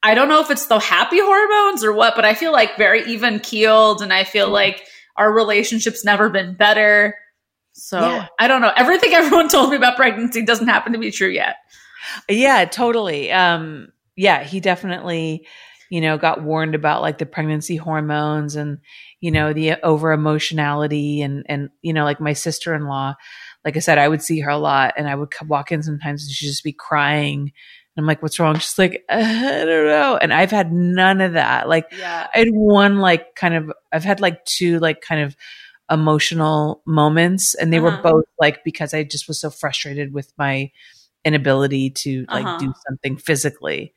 [0.02, 3.04] I don't know if it's the happy hormones or what, but I feel like very
[3.04, 4.86] even keeled and I feel like
[5.16, 7.14] our relationship's never been better.
[7.74, 8.26] So yeah.
[8.38, 8.72] I don't know.
[8.76, 11.56] Everything everyone told me about pregnancy doesn't happen to be true yet.
[12.28, 13.30] Yeah, totally.
[13.30, 15.46] Um, yeah, he definitely,
[15.90, 18.78] you know, got warned about like the pregnancy hormones and,
[19.24, 23.14] you know, the over emotionality and, and, you know, like my sister in law,
[23.64, 26.24] like I said, I would see her a lot and I would walk in sometimes
[26.24, 27.40] and she'd just be crying.
[27.40, 28.58] And I'm like, what's wrong?
[28.58, 30.18] She's like, uh, I don't know.
[30.20, 31.70] And I've had none of that.
[31.70, 32.26] Like, yeah.
[32.34, 35.34] I had one, like, kind of, I've had like two, like, kind of
[35.90, 37.54] emotional moments.
[37.54, 37.96] And they uh-huh.
[37.96, 40.70] were both like, because I just was so frustrated with my
[41.24, 42.58] inability to like uh-huh.
[42.58, 43.94] do something physically.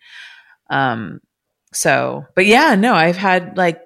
[0.69, 1.19] Um,
[1.73, 3.82] so, but yeah, no, I've had like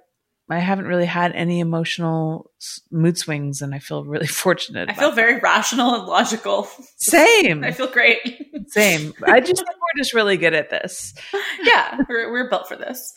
[0.51, 2.51] I haven't really had any emotional
[2.91, 4.89] mood swings, and I feel really fortunate.
[4.89, 6.67] I feel very rational and logical.
[6.97, 7.63] Same.
[7.63, 8.19] I feel great.
[8.67, 9.13] Same.
[9.25, 11.13] I just think we're just really good at this.
[11.63, 13.13] Yeah, we're, we're built for this.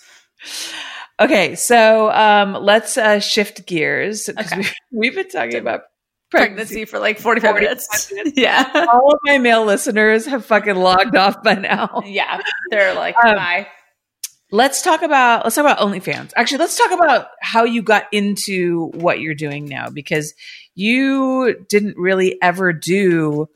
[1.20, 4.64] Okay, so um, let's uh, shift gears okay.
[4.92, 5.82] we, have been talking about
[6.30, 8.12] pregnancy, pregnancy for like 45, 45 minutes.
[8.12, 8.32] minutes.
[8.36, 8.86] Yeah.
[8.92, 12.02] All of my male listeners have fucking logged off by now.
[12.04, 12.40] Yeah.
[12.70, 13.66] They're like, um, bye.
[14.50, 16.32] Let's talk about let's talk about OnlyFans.
[16.36, 20.34] Actually, let's talk about how you got into what you're doing now because
[20.74, 23.48] you didn't really ever do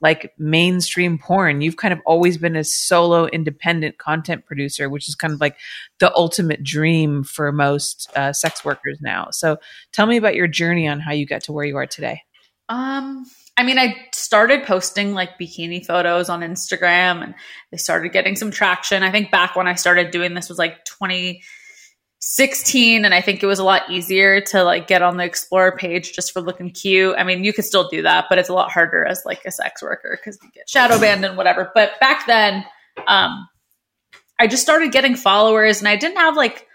[0.00, 1.62] like mainstream porn.
[1.62, 5.56] You've kind of always been a solo independent content producer, which is kind of like
[6.00, 9.28] the ultimate dream for most uh, sex workers now.
[9.30, 9.56] So,
[9.92, 12.22] tell me about your journey on how you got to where you are today.
[12.68, 13.26] Um,
[13.56, 17.34] I mean, I started posting like bikini photos on Instagram and
[17.70, 19.02] they started getting some traction.
[19.02, 23.46] I think back when I started doing this was like 2016 and I think it
[23.46, 27.14] was a lot easier to like get on the Explorer page just for looking cute.
[27.16, 29.50] I mean, you could still do that, but it's a lot harder as like a
[29.50, 31.70] sex worker because you get shadow banned and whatever.
[31.74, 32.62] But back then,
[33.06, 33.48] um,
[34.38, 36.66] I just started getting followers and I didn't have like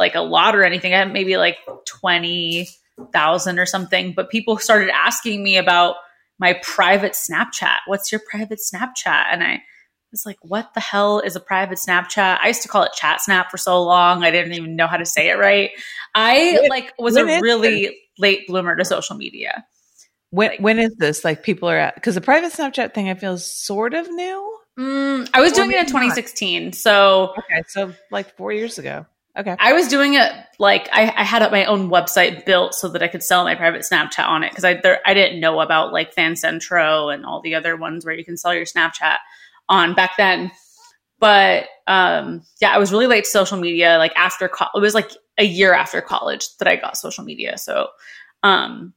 [0.00, 0.92] like a lot or anything.
[0.92, 5.94] I had maybe like 20,000 or something, but people started asking me about
[6.38, 7.78] my private Snapchat.
[7.86, 9.26] What's your private Snapchat?
[9.30, 9.62] And I
[10.10, 12.38] was like, what the hell is a private Snapchat?
[12.40, 14.24] I used to call it chat snap for so long.
[14.24, 15.70] I didn't even know how to say it right.
[16.14, 17.94] I when, like was a really this?
[18.18, 19.64] late bloomer to social media.
[20.30, 21.24] When like, when is this?
[21.24, 24.58] Like people are at because the private Snapchat thing I feel is sort of new.
[24.78, 26.64] Mm, I was doing it in 2016.
[26.64, 26.74] Not.
[26.74, 29.06] So okay, so like four years ago.
[29.36, 29.56] Okay.
[29.58, 30.30] I was doing it
[30.60, 33.82] like I, I had my own website built so that I could sell my private
[33.82, 37.56] Snapchat on it because I there, I didn't know about like FanCentro and all the
[37.56, 39.16] other ones where you can sell your Snapchat
[39.68, 40.52] on back then.
[41.18, 43.98] But um, yeah, I was really late to social media.
[43.98, 47.58] Like after co- it was like a year after college that I got social media.
[47.58, 47.88] So
[48.44, 48.94] um,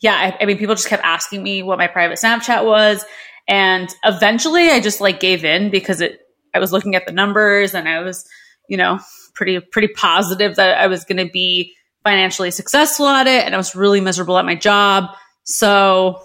[0.00, 3.04] yeah, I, I mean, people just kept asking me what my private Snapchat was,
[3.46, 6.20] and eventually I just like gave in because it.
[6.54, 8.26] I was looking at the numbers and I was,
[8.70, 8.98] you know,
[9.38, 11.72] pretty pretty positive that I was going to be
[12.04, 15.10] financially successful at it and I was really miserable at my job.
[15.44, 16.20] So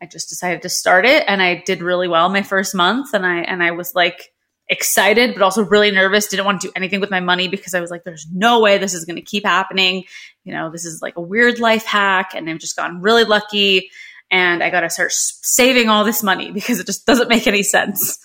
[0.00, 3.24] I just decided to start it and I did really well my first month and
[3.26, 4.30] I and I was like
[4.68, 6.26] excited but also really nervous.
[6.26, 8.76] Didn't want to do anything with my money because I was like there's no way
[8.76, 10.04] this is going to keep happening.
[10.44, 13.90] You know this is like a weird life hack and I've just gotten really lucky
[14.30, 17.62] and I got to start saving all this money because it just doesn't make any
[17.62, 18.18] sense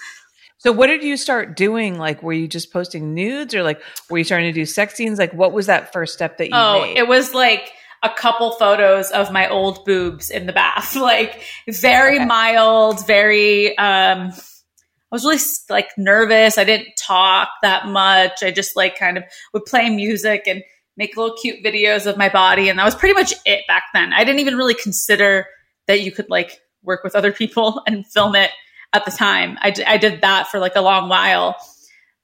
[0.65, 1.99] So what did you start doing?
[1.99, 5.19] Like, were you just posting nudes or like, were you starting to do sex scenes?
[5.19, 6.97] Like, what was that first step that you oh, made?
[6.97, 10.95] it was like a couple photos of my old boobs in the bath.
[10.95, 12.25] like very Okay.
[12.25, 15.37] mild, very, um, I was really
[15.69, 16.57] like nervous.
[16.57, 18.41] I didn't talk that much.
[18.41, 20.63] I just like kind of would play music and
[20.97, 22.69] make little cute videos of my body.
[22.69, 24.13] And that was pretty much it back then.
[24.13, 25.45] I didn't even really consider
[25.85, 28.49] that you could like work with other people and film it
[28.93, 29.57] at the time.
[29.61, 31.55] I, d- I did that for like a long while.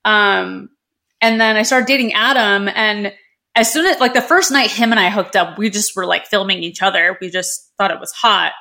[0.06, 0.70] Um,
[1.22, 3.14] and then I started dating Adam and
[3.56, 6.06] as soon as like the first night him and I hooked up, we just were
[6.06, 7.18] like filming each other.
[7.20, 8.54] We just thought it was hot.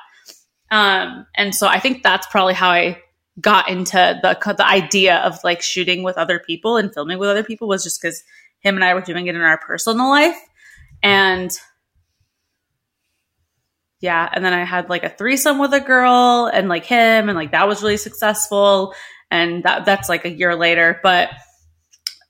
[0.69, 3.01] Um, and so I think that's probably how I
[3.39, 7.43] got into the the idea of like shooting with other people and filming with other
[7.43, 8.23] people was just because
[8.59, 10.37] him and I were doing it in our personal life.
[11.01, 11.51] And
[14.01, 17.35] yeah, and then I had like a threesome with a girl and like him, and
[17.35, 18.93] like that was really successful.
[19.29, 20.99] And that that's like a year later.
[21.01, 21.29] But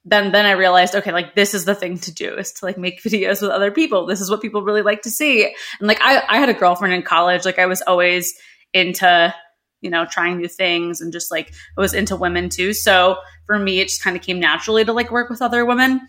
[0.06, 2.78] then then I realized, okay, like this is the thing to do is to like
[2.78, 4.06] make videos with other people.
[4.06, 5.46] This is what people really like to see.
[5.80, 8.34] And like I, I had a girlfriend in college, like I was always
[8.74, 9.34] into,
[9.82, 12.74] you know, trying new things and just like I was into women too.
[12.74, 13.18] So
[13.48, 16.02] for me it just kind of came naturally to like work with other women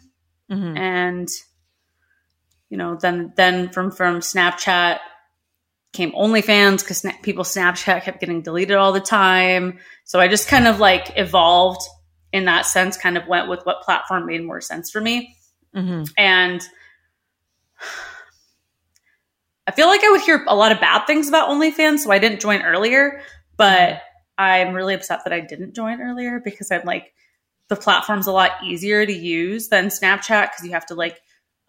[0.51, 0.77] Mhm.
[0.77, 1.29] and
[2.69, 4.99] you know then then from from snapchat
[5.93, 10.67] came onlyfans because people snapchat kept getting deleted all the time so i just kind
[10.67, 11.83] of like evolved
[12.33, 15.37] in that sense kind of went with what platform made more sense for me
[15.75, 16.11] Mhm.
[16.19, 16.63] and
[19.67, 22.19] i feel like i would hear a lot of bad things about onlyfans so i
[22.19, 23.21] didn't join earlier
[23.57, 24.01] but
[24.39, 27.13] i'm really upset that i didn't join earlier because i'm like
[27.69, 31.21] the platform's a lot easier to use than snapchat because you have to like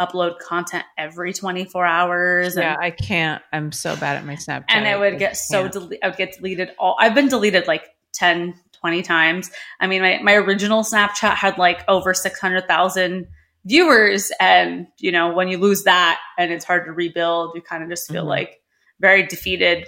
[0.01, 3.41] upload content every 24 hours and Yeah, I can't.
[3.53, 4.65] I'm so bad at my Snapchat.
[4.69, 5.73] and it would I get so can't.
[5.73, 7.83] dele- I would get deleted all I've been deleted like
[8.13, 9.51] 10 20 times.
[9.79, 13.27] I mean my my original Snapchat had like over 600,000
[13.65, 17.81] viewers and you know when you lose that and it's hard to rebuild you kind
[17.83, 18.29] of just feel Mhm.
[18.29, 18.61] like
[18.99, 19.87] very defeated.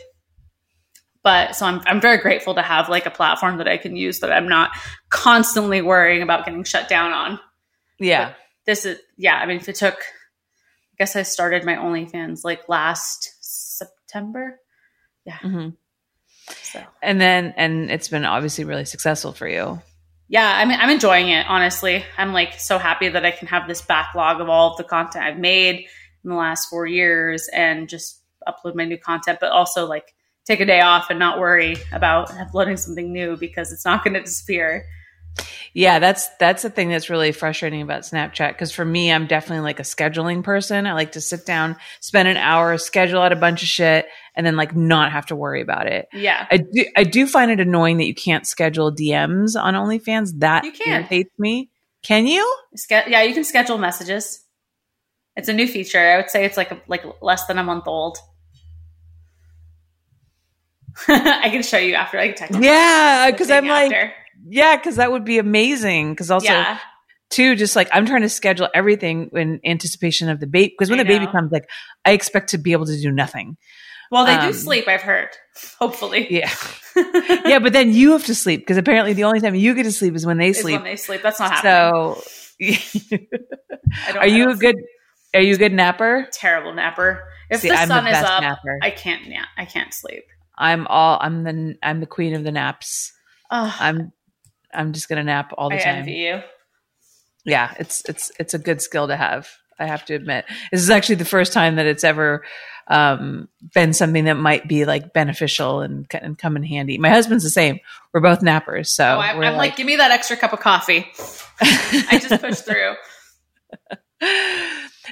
[1.24, 4.20] But so I'm I'm very grateful to have like a platform that I can use
[4.20, 4.70] that I'm not
[5.10, 7.40] constantly worrying about getting shut down on
[8.00, 8.34] yeah.
[8.66, 12.68] This is yeah i mean if it took i guess i started my onlyfans like
[12.70, 14.60] last september.
[15.28, 15.70] Hmm
[16.48, 16.84] so.
[17.02, 19.82] And then, and it's been obviously really successful for you.
[20.28, 22.04] yeah i mean i'm enjoying it honestly.
[22.18, 25.24] I'm like so happy that i can have this backlog of all of the content
[25.24, 25.86] i've made
[26.24, 30.14] in the last four years and just upload my new content but also like
[30.46, 34.14] take a day off and not worry about uploading something new because it's not going
[34.14, 34.86] to disappear
[35.78, 39.62] Yeah, that's that's the thing that's really frustrating about Snapchat because for me, I'm definitely
[39.64, 40.88] like a scheduling person.
[40.88, 44.06] I like to sit down, spend an hour, schedule out a bunch of shit,
[44.36, 46.08] and then like not have to worry about it.
[46.14, 50.40] yeah I do I do find it annoying that you can't schedule DMs on OnlyFans.
[50.40, 51.02] That You can.
[51.02, 51.70] irritates me.
[52.04, 52.58] Can you?
[52.78, 54.42] Ske- yeah you can schedule messages
[55.36, 57.86] it's a new feature i would say it's like a, like less than a month
[57.88, 58.18] old
[61.10, 62.18] I can show you after.
[62.18, 62.60] I can text.
[62.62, 64.14] Yeah, because I'm like, after.
[64.48, 66.14] Yeah, because that would be amazing.
[66.14, 66.80] Because also, yeah,
[67.30, 70.74] too, just like I'm trying to schedule everything in anticipation of the baby.
[70.78, 71.70] Because when I the baby comes, like
[72.06, 73.58] I expect to be able to do nothing.
[74.12, 74.88] well, they do um, sleep.
[74.88, 75.30] I've heard.
[75.80, 76.52] Hopefully, Yeah,
[77.46, 79.92] yeah, but then you have to sleep because apparently the only time you get to
[79.92, 80.76] sleep is when they Is sleep.
[80.76, 81.22] when they sleep.
[81.22, 82.16] That's not happening.
[82.58, 84.52] So, are you know.
[84.52, 84.76] a good?
[85.34, 86.28] Are you a good napper?
[86.32, 87.22] terrible napper?
[87.50, 88.80] If See, the I'm the sun is up, napper.
[88.82, 89.26] I can't.
[89.26, 90.24] Yeah, I can't sleep.
[90.58, 91.18] I'm all.
[91.22, 91.76] I'm the.
[91.84, 93.12] I'm the queen of the naps.
[93.52, 94.14] Oh, I'm.
[94.76, 95.96] I'm just gonna nap all the I time.
[96.00, 96.42] envy you.
[97.46, 99.50] yeah it's it's it's a good skill to have
[99.80, 102.44] i have to admit this is actually the first time that it's ever
[102.88, 107.44] um, been something that might be like beneficial and, and come in handy my husband's
[107.44, 107.80] the same
[108.14, 111.08] we're both nappers so Oh, I'm, I'm like, give me that extra cup of coffee.
[111.62, 112.94] I just push through.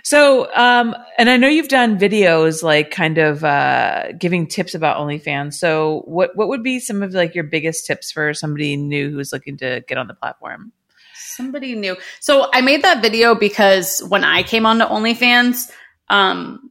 [0.03, 4.97] so um and i know you've done videos like kind of uh giving tips about
[4.97, 9.09] onlyfans so what what would be some of like your biggest tips for somebody new
[9.09, 10.71] who's looking to get on the platform
[11.15, 11.97] Somebody new.
[12.19, 15.71] So I made that video because when I came on to OnlyFans,
[16.07, 16.69] um,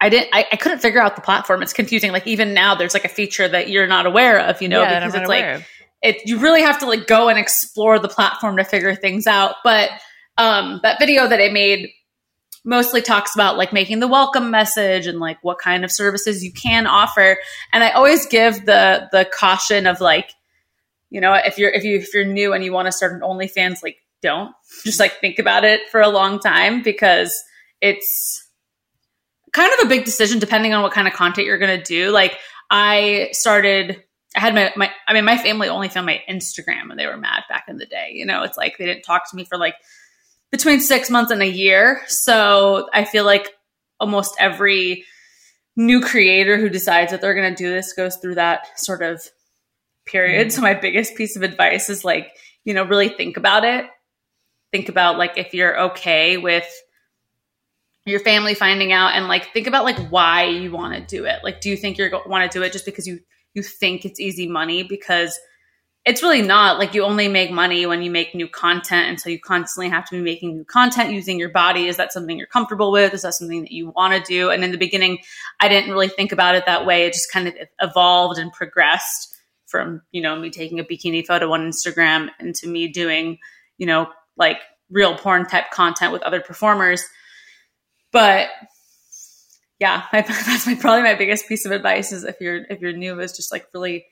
[0.00, 0.28] I didn't.
[0.32, 1.62] I, I couldn't figure out the platform.
[1.62, 2.12] It's confusing.
[2.12, 4.62] Like even now, there's like a feature that you're not aware of.
[4.62, 5.66] You know, Yeah, because it's like
[6.04, 9.56] it you really have to like go and explore the platform to figure things out
[9.64, 9.90] but
[10.38, 11.90] um that video that i made
[12.64, 16.50] mostly talks about like making the welcome message and like what kind of services you
[16.50, 17.36] can offer.
[17.72, 20.32] And i always give the the caution of like
[21.10, 23.20] you know if you're if you if you're new and you want to start an
[23.20, 24.54] onlyfans like don't.
[24.84, 27.44] Just like think about it for a long time because
[27.80, 28.48] it's
[29.52, 32.10] kind of a big decision depending on what kind of content you're going to do.
[32.10, 32.38] Like
[32.70, 34.02] i started
[34.36, 37.16] I had my, my, I mean, my family only found my Instagram and they were
[37.16, 38.10] mad back in the day.
[38.14, 39.76] You know, it's like they didn't talk to me for like
[40.54, 42.00] between six months and a year.
[42.06, 43.48] So I feel like
[43.98, 45.04] almost every
[45.74, 49.20] new creator who decides that they're going to do this goes through that sort of
[50.06, 50.46] period.
[50.46, 50.54] Mm-hmm.
[50.54, 52.28] So my biggest piece of advice is like,
[52.64, 53.86] you know, really think about it.
[54.70, 56.72] Think about like if you're okay with
[58.06, 61.42] your family finding out and like think about like why you want to do it.
[61.42, 63.18] Like do you think you're going want to do it just because you
[63.54, 65.36] you think it's easy money because
[66.04, 69.30] it's really not like you only make money when you make new content and so
[69.30, 71.86] you constantly have to be making new content using your body.
[71.86, 73.14] Is that something you're comfortable with?
[73.14, 74.50] Is that something that you want to do?
[74.50, 75.18] And in the beginning
[75.60, 77.06] i didn't really think about it that way.
[77.06, 79.34] It just kind of evolved and progressed
[79.66, 83.38] from you know me taking a bikini photo on instagram into me doing
[83.76, 84.58] you know like
[84.90, 87.04] real porn type content with other performers.
[88.12, 88.48] But
[89.80, 92.92] yeah, my, that's my probably my biggest piece of advice is if you're if you're
[92.92, 94.06] new is just like really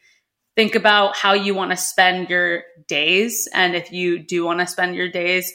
[0.57, 4.66] think about how you want to spend your days and if you do want to
[4.66, 5.53] spend your days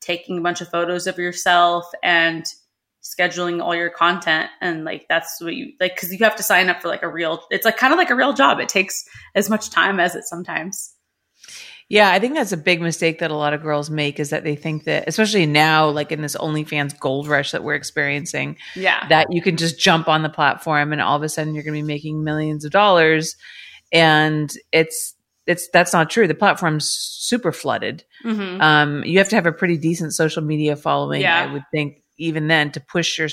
[0.00, 2.44] taking a bunch of photos of yourself and
[3.02, 6.68] scheduling all your content and like that's what you like because you have to sign
[6.68, 8.60] up for like a real it's like kind of like a real job.
[8.60, 9.04] It takes
[9.34, 10.94] as much time as it sometimes.
[11.90, 14.44] Yeah, I think that's a big mistake that a lot of girls make is that
[14.44, 19.08] they think that, especially now, like in this OnlyFans gold rush that we're experiencing, yeah,
[19.08, 21.74] that you can just jump on the platform and all of a sudden you're going
[21.74, 23.36] to be making millions of dollars,
[23.92, 25.14] and it's
[25.46, 26.28] it's that's not true.
[26.28, 28.04] The platform's super flooded.
[28.24, 28.60] Mm-hmm.
[28.60, 31.42] Um, you have to have a pretty decent social media following, yeah.
[31.42, 33.28] I would think, even then to push your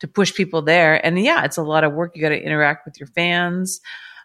[0.00, 1.04] to push people there.
[1.04, 2.16] And yeah, it's a lot of work.
[2.16, 3.80] You got to interact with your fans.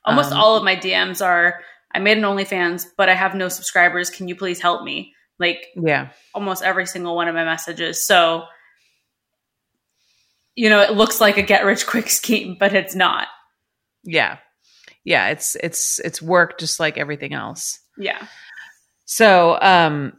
[0.05, 1.61] Almost um, all of my DMs are
[1.91, 4.09] I made an OnlyFans, but I have no subscribers.
[4.09, 5.13] Can you please help me?
[5.37, 8.05] Like, yeah, almost every single one of my messages.
[8.05, 8.45] So,
[10.55, 13.27] you know, it looks like a get rich quick scheme, but it's not.
[14.03, 14.37] Yeah.
[15.09, 15.29] Yeah.
[15.29, 17.79] It's, it's, it's work just like everything else.
[17.97, 18.25] Yeah.
[19.05, 20.13] So, um,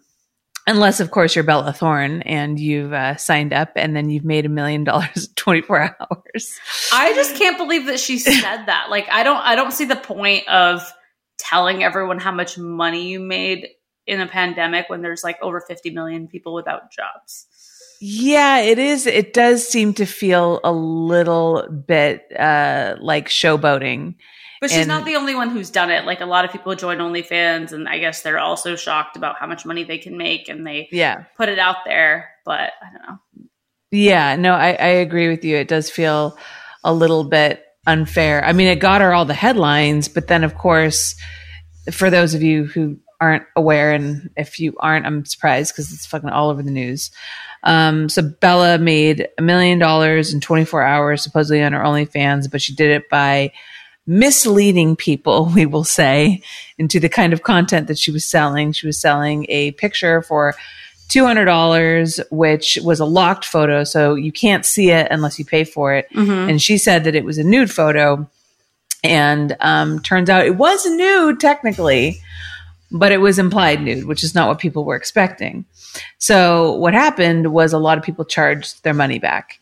[0.66, 4.46] unless of course you're Bella Thorne and you've uh, signed up and then you've made
[4.46, 6.58] a million dollars in 24 hours.
[6.92, 8.88] I just can't believe that she said that.
[8.90, 10.82] Like, I don't, I don't see the point of,
[11.40, 13.68] telling everyone how much money you made
[14.06, 17.46] in a pandemic when there's like over 50 million people without jobs.
[18.00, 19.06] Yeah, it is.
[19.06, 24.14] It does seem to feel a little bit uh, like showboating.
[24.60, 26.04] But she's and, not the only one who's done it.
[26.04, 29.46] Like a lot of people join OnlyFans, and I guess they're also shocked about how
[29.46, 32.30] much money they can make, and they yeah put it out there.
[32.44, 33.46] But I don't know.
[33.90, 35.56] Yeah, no, I, I agree with you.
[35.56, 36.36] It does feel
[36.84, 38.44] a little bit unfair.
[38.44, 41.16] I mean, it got her all the headlines, but then, of course,
[41.90, 46.06] for those of you who aren't aware, and if you aren't, I'm surprised because it's
[46.06, 47.10] fucking all over the news.
[47.62, 52.62] Um, so Bella made a million dollars in 24 hours, supposedly on her OnlyFans, but
[52.62, 53.52] she did it by
[54.10, 56.42] misleading people, we will say,
[56.76, 58.72] into the kind of content that she was selling.
[58.72, 60.54] She was selling a picture for
[61.08, 63.84] $200, which was a locked photo.
[63.84, 66.08] So you can't see it unless you pay for it.
[66.14, 66.50] Mm-hmm.
[66.50, 68.28] And she said that it was a nude photo.
[69.02, 72.20] And um, turns out it was nude technically,
[72.90, 75.64] but it was implied nude, which is not what people were expecting.
[76.18, 79.59] So what happened was a lot of people charged their money back.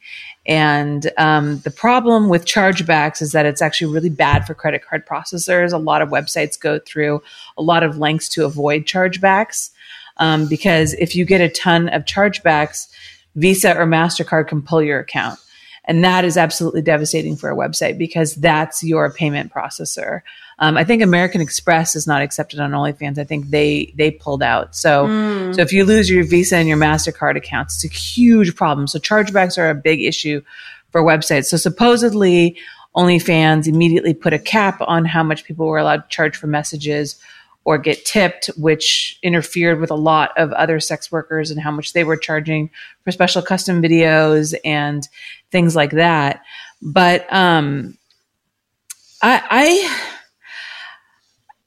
[0.49, 5.07] And um, the problem with chargebacks is that it's actually really bad for credit card
[5.07, 5.75] processors.
[5.75, 7.23] A lot of websites go through
[7.59, 9.71] a lot of lengths to avoid chargebacks
[10.17, 12.89] um, because if you get a ton of chargebacks,
[13.35, 15.39] Visa or MasterCard can pull your account.
[15.85, 20.23] And that is absolutely devastating for a website because that's your payment processor.
[20.61, 23.19] Um, I think American Express is not accepted on OnlyFans.
[23.19, 24.75] I think they they pulled out.
[24.75, 25.55] So mm.
[25.55, 28.87] so if you lose your Visa and your Mastercard accounts, it's a huge problem.
[28.87, 30.43] So chargebacks are a big issue
[30.91, 31.47] for websites.
[31.47, 32.57] So supposedly
[32.97, 37.17] OnlyFans immediately put a cap on how much people were allowed to charge for messages
[37.65, 41.93] or get tipped, which interfered with a lot of other sex workers and how much
[41.93, 42.71] they were charging
[43.05, 45.07] for special custom videos and
[45.53, 46.43] things like that.
[46.81, 47.99] But um,
[49.21, 50.18] I, I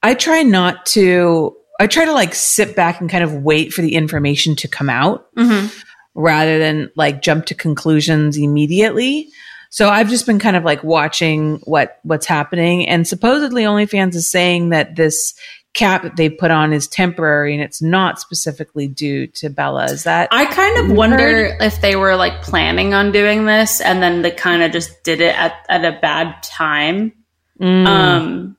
[0.04, 1.56] I try not to.
[1.80, 4.88] I try to like sit back and kind of wait for the information to come
[4.88, 5.68] out mm-hmm.
[6.14, 9.30] rather than like jump to conclusions immediately.
[9.72, 14.30] So I've just been kind of like watching what what's happening, and supposedly OnlyFans is
[14.30, 15.34] saying that this
[15.74, 19.86] cap that they put on is temporary and it's not specifically due to Bella.
[19.86, 24.04] Is that I kind of wonder if they were like planning on doing this and
[24.04, 27.14] then they kind of just did it at, at a bad time.
[27.60, 27.88] Mm.
[27.88, 28.58] Um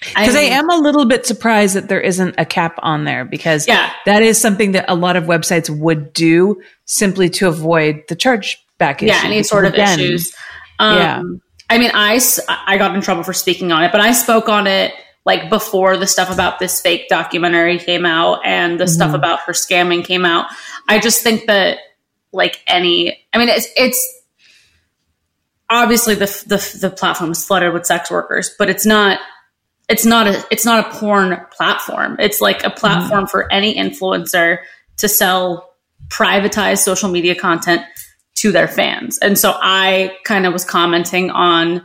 [0.00, 3.24] because I, I, am a little bit surprised that there isn't a cap on there
[3.26, 3.92] because yeah.
[4.06, 8.64] that is something that a lot of websites would do simply to avoid the charge
[8.78, 10.34] back yeah, any sort of again, issues.
[10.78, 11.22] Um, yeah.
[11.68, 14.66] I mean, I, I got in trouble for speaking on it, but I spoke on
[14.66, 14.94] it
[15.26, 19.52] like before the stuff about this fake documentary came out and the stuff about her
[19.52, 20.46] scamming came out.
[20.88, 21.78] I just think that
[22.32, 24.22] like any, I mean, it's, it's
[25.68, 29.20] obviously the, the, the platform is flooded with sex workers, but it's not,
[29.90, 32.16] it's not a, it's not a porn platform.
[32.20, 34.58] It's like a platform for any influencer
[34.98, 35.74] to sell
[36.08, 37.82] privatized social media content
[38.36, 39.18] to their fans.
[39.18, 41.82] And so I kind of was commenting on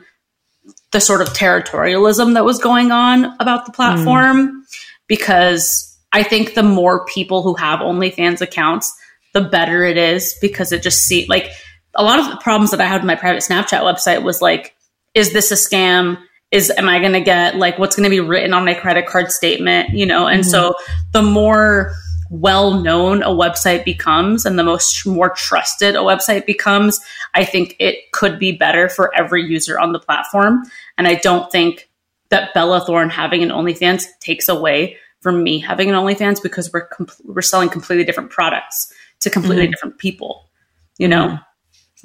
[0.91, 4.65] the sort of territorialism that was going on about the platform
[5.07, 8.95] because I think the more people who have OnlyFans accounts,
[9.33, 11.49] the better it is because it just see like
[11.95, 14.75] a lot of the problems that I had with my private Snapchat website was like,
[15.15, 16.19] is this a scam?
[16.51, 19.07] Is am I going to get like what's going to be written on my credit
[19.07, 19.89] card statement?
[19.89, 21.03] You know, and so mm-hmm.
[21.11, 21.93] the more
[22.29, 26.99] well known a website becomes and the most more trusted a website becomes,
[27.33, 30.63] I think it could be better for every user on the platform.
[30.97, 31.89] And I don't think
[32.29, 36.87] that Bella Thorne having an OnlyFans takes away from me having an OnlyFans because we're
[36.87, 39.71] com- we're selling completely different products to completely mm-hmm.
[39.71, 40.49] different people.
[40.97, 41.43] You know, mm-hmm.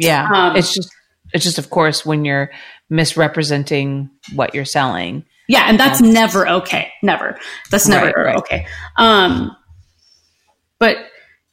[0.01, 0.29] Yeah.
[0.33, 0.91] Um, it's just
[1.33, 2.51] it's just of course when you're
[2.91, 5.25] misrepresenting what you're selling.
[5.49, 6.93] Yeah, and that's never okay.
[7.03, 7.39] Never.
[7.71, 8.37] That's never Right, right.
[8.37, 8.67] okay.
[8.97, 9.57] Um
[10.79, 10.97] but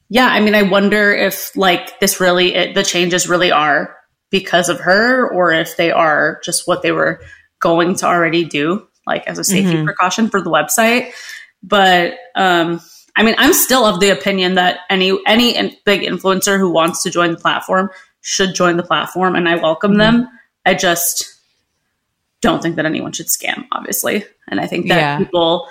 [0.09, 3.95] yeah, I mean I wonder if like this really it, the changes really are
[4.29, 7.21] because of her or if they are just what they were
[7.59, 11.11] going to already do like as a safety precaution for the website.
[11.63, 12.81] But um
[13.15, 17.03] I mean I'm still of the opinion that any any in, big influencer who wants
[17.03, 17.89] to join the platform
[18.21, 20.27] should join the platform and I welcome them.
[20.67, 21.33] I just
[22.41, 24.25] don't think that anyone should scam, obviously.
[24.47, 25.17] And I think that Yeah.
[25.17, 25.67] people,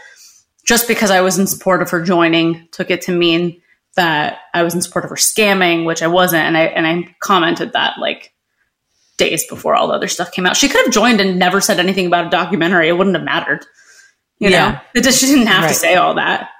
[0.66, 3.60] just because I was in support of her joining, took it to mean
[3.94, 6.42] that I was in support of her scamming, which I wasn't.
[6.44, 8.32] And I and I commented that like
[9.16, 10.56] days before all the other stuff came out.
[10.56, 12.88] She could have joined and never said anything about a documentary.
[12.88, 13.64] It wouldn't have mattered.
[14.38, 14.70] You Yeah.
[14.72, 15.68] know, it just, she didn't have Right.
[15.68, 16.50] to say all that.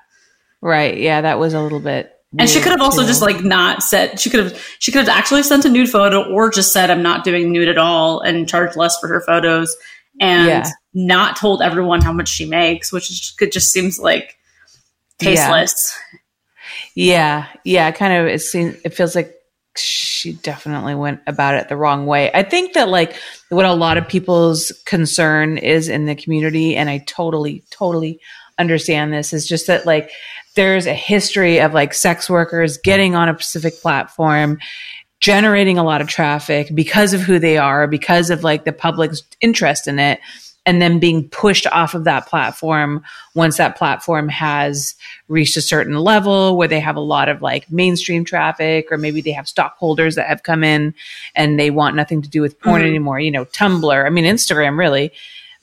[0.62, 0.96] Right.
[0.96, 3.06] Yeah, that was a little bit And she could have also too.
[3.08, 6.30] just like not said she could have she could have actually sent a nude photo
[6.30, 9.74] or just said I'm not doing nude at all and charged less for her photos
[10.20, 10.68] and Yeah.
[10.92, 14.36] not told everyone how much she makes, which is, could just seems like
[15.18, 15.96] tasteless.
[16.94, 18.26] Yeah, yeah, kind of.
[18.26, 19.34] It seems it feels like
[19.76, 22.30] she definitely went about it the wrong way.
[22.32, 23.14] I think that like
[23.50, 28.20] what a lot of people's concern is in the community, and I totally, totally
[28.58, 30.10] understand this, is just that like
[30.56, 34.58] there's a history of like sex workers getting on a specific platform
[35.20, 39.22] generating a lot of traffic because of who they are, because of like the public's
[39.40, 40.20] interest in it,
[40.66, 43.02] and then being pushed off of that platform
[43.34, 44.94] once that platform has
[45.28, 49.20] reached a certain level where they have a lot of like mainstream traffic, or maybe
[49.20, 50.92] they have stockholders that have come in
[51.34, 53.20] and they want nothing to do with porn anymore.
[53.20, 55.12] You know, Tumblr, I mean, Instagram, really,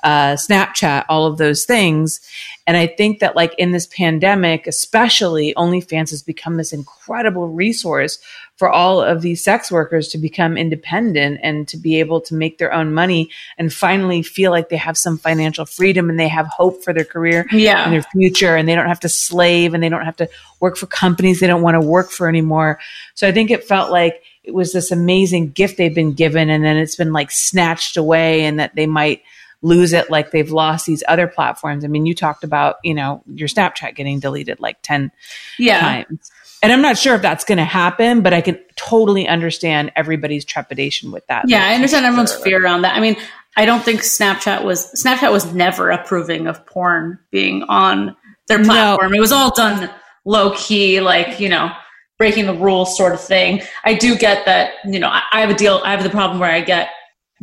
[0.03, 2.21] uh, Snapchat, all of those things.
[2.65, 8.19] And I think that like in this pandemic, especially OnlyFans has become this incredible resource
[8.55, 12.59] for all of these sex workers to become independent and to be able to make
[12.59, 16.47] their own money and finally feel like they have some financial freedom and they have
[16.47, 17.83] hope for their career Yeah.
[17.83, 20.29] and their future and they don't have to slave and they don't have to
[20.61, 22.79] work for companies they don't want to work for anymore.
[23.15, 26.63] So I think it felt like it was this amazing gift they've been given and
[26.63, 29.21] then it's been like snatched away and that they might
[29.63, 31.83] lose it like they've lost these other platforms.
[31.83, 35.11] I mean, you talked about, you know, your Snapchat getting deleted like 10
[35.57, 35.79] Yeah.
[35.79, 36.31] times.
[36.61, 40.45] And I'm not sure if that's going to happen, but I can totally understand everybody's
[40.45, 41.45] trepidation with that.
[41.47, 42.95] Yeah, I understand everyone's fear around that.
[42.95, 43.15] I mean,
[43.57, 48.15] I don't think Snapchat was Snapchat was never approving of porn being on
[48.47, 48.65] their No.
[48.65, 49.13] platform.
[49.13, 49.89] It was all done
[50.25, 51.69] low key, like you know,
[52.17, 53.61] breaking the rules sort of thing.
[53.83, 54.73] I do get that.
[54.85, 55.81] You know, I, I have a deal.
[55.83, 56.89] I have the problem where I get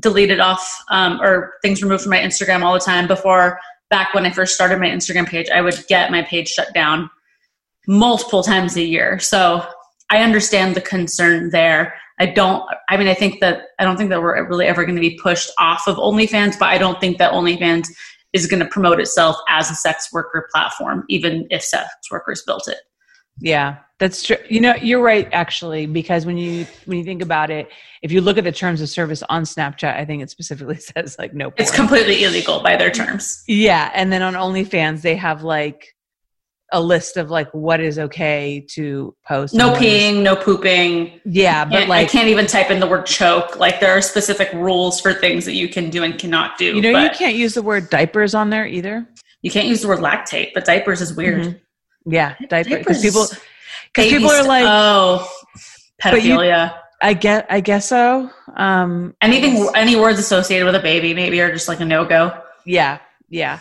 [0.01, 3.07] deleted off um, or things removed from my Instagram all the time.
[3.07, 6.73] Before back when I first started my Instagram page, I would get my page shut
[6.75, 7.11] down
[7.87, 9.19] multiple times a year.
[9.19, 9.67] So
[10.11, 11.95] I understand the concern there.
[12.19, 14.97] I don't, I mean, I think that, I don't think that we're really ever going
[14.97, 17.89] to be pushed off of OnlyFans, but I don't think that OnlyFans
[18.33, 22.68] is going to promote itself as a sex worker platform, even if sex workers built
[22.68, 22.79] it.
[23.41, 24.37] Yeah, that's true.
[24.49, 27.68] You know, you're right actually, because when you when you think about it,
[28.03, 31.17] if you look at the terms of service on Snapchat, I think it specifically says
[31.18, 31.53] like no.
[31.59, 33.45] It's completely illegal by their terms.
[33.47, 35.87] yeah, and then on OnlyFans they have like
[36.72, 39.53] a list of like what is okay to post.
[39.55, 41.21] No and what is- peeing, no pooping.
[41.25, 43.59] Yeah, but like I can't even type in the word choke.
[43.59, 46.77] Like there are specific rules for things that you can do and cannot do.
[46.77, 49.07] you know, you can't use the word diapers on there either.
[49.43, 51.41] you can't use the word lactate, but diapers is weird.
[51.43, 51.61] Mhm.
[52.07, 53.43] Yeah, diaper because Diapers- people
[53.95, 55.29] because people are like, oh,
[56.04, 56.76] you- pedophilia.
[57.03, 58.29] I get, I guess so.
[58.57, 62.38] Um, Anything, any words associated with a baby, maybe are just like a no go.
[62.67, 62.99] yeah,
[63.30, 63.61] yeah.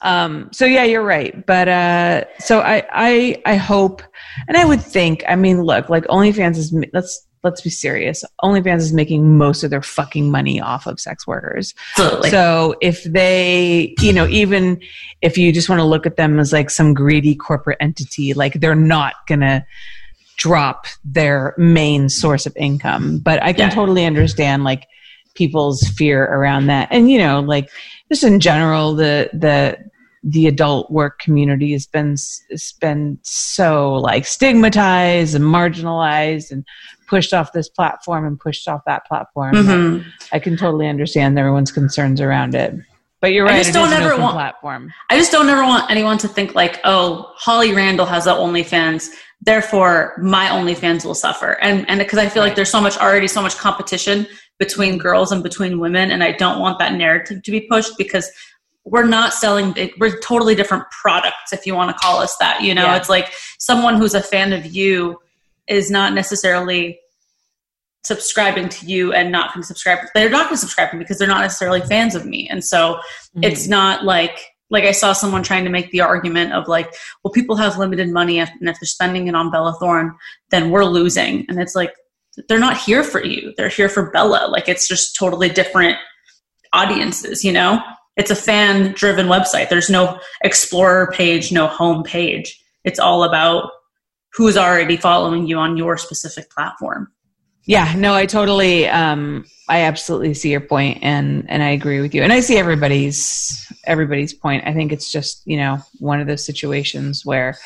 [0.00, 1.44] Um, so yeah, you're right.
[1.44, 4.02] But uh, so I, I, I hope,
[4.46, 5.22] and I would think.
[5.28, 6.74] I mean, look, like OnlyFans is.
[6.94, 8.24] Let's let's be serious.
[8.42, 11.74] OnlyFans is making most of their fucking money off of sex workers.
[11.96, 12.30] Absolutely.
[12.30, 14.80] So if they, you know, even
[15.22, 18.54] if you just want to look at them as like some greedy corporate entity, like
[18.54, 19.64] they're not gonna
[20.36, 23.18] drop their main source of income.
[23.18, 23.74] But I can Yeah.
[23.74, 24.86] totally understand like
[25.34, 26.88] people's fear around that.
[26.90, 27.70] And you know, like
[28.10, 29.78] just in general, the the
[30.24, 32.10] the adult work community has been
[32.50, 36.64] has been so like stigmatized and marginalized and
[37.08, 39.54] pushed off this platform and pushed off that platform.
[39.54, 40.04] Mhm.
[40.32, 42.74] I can totally understand everyone's concerns around it.
[43.20, 43.54] But you're right.
[43.54, 44.92] I just don't ever want- platform.
[45.10, 49.08] I just don't ever want anyone to think like, oh, Holly Randall has a OnlyFans,
[49.40, 51.58] therefore my OnlyFans will suffer.
[51.60, 54.26] And and because I feel like there's so much already so much competition
[54.58, 58.30] between girls and between women, and I don't want that narrative to be pushed because
[58.84, 62.74] we're not selling we're totally different products if you want to call us that you
[62.74, 62.96] know Yeah.
[62.96, 65.18] it's like someone who's a fan of you
[65.68, 66.98] is not necessarily
[68.04, 71.02] subscribing to you and not going to subscribe they're not going to subscribe to me
[71.02, 73.44] because they're not necessarily fans of me and so mm-hmm.
[73.44, 74.38] it's not like
[74.70, 78.10] like I saw someone trying to make the argument of like, well, people have limited
[78.10, 80.14] money, and if they're spending it on Bella Thorne,
[80.50, 81.46] then we're losing.
[81.48, 81.94] And it's like
[82.48, 84.48] they're not here for you; they're here for Bella.
[84.48, 85.96] Like it's just totally different
[86.72, 87.44] audiences.
[87.44, 87.80] You know,
[88.16, 89.68] it's a fan-driven website.
[89.68, 92.62] There's no explorer page, no home page.
[92.84, 93.70] It's all about
[94.34, 97.12] who's already following you on your specific platform.
[97.64, 102.14] Yeah, no, I totally, um, I absolutely see your point, and and I agree with
[102.14, 104.66] you, and I see everybody's everybody's point.
[104.66, 107.58] I think it's just you know one of those situations where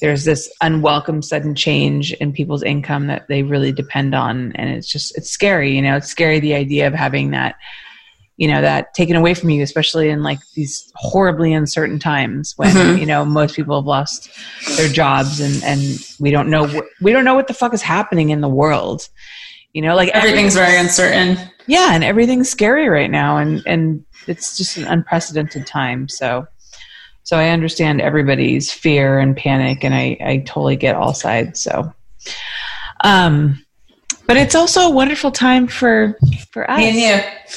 [0.00, 4.86] there's this unwelcome sudden change in people's income that they really depend on, and it's
[4.86, 5.74] just it's scary.
[5.74, 7.56] You know, it's scary the idea of having that
[8.42, 12.70] you know that taken away from you especially in like these horribly uncertain times when
[12.74, 12.98] Mhm.
[13.00, 14.20] you know most people have lost
[14.76, 15.80] their jobs and and
[16.18, 19.08] we don't know wh- we don't know what the fuck is happening in the world
[19.74, 21.38] you know like Everything's very uncertain.
[21.68, 26.44] yeah and everything's scary right now and and it's just an unprecedented time so
[27.22, 31.92] so i understand everybody's fear and panic and i i totally get all sides so
[33.04, 33.64] um
[34.26, 36.18] but it's also a wonderful time for
[36.52, 36.96] for us Me and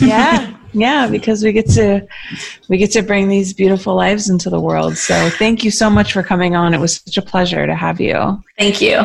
[0.02, 0.08] you.
[0.08, 2.06] yeah yeah because we get to
[2.70, 4.98] we get to bring these beautiful lives into the world.
[4.98, 6.74] So thank you so much for coming on.
[6.74, 8.44] It was such a pleasure to have you.
[8.60, 8.98] Thank you.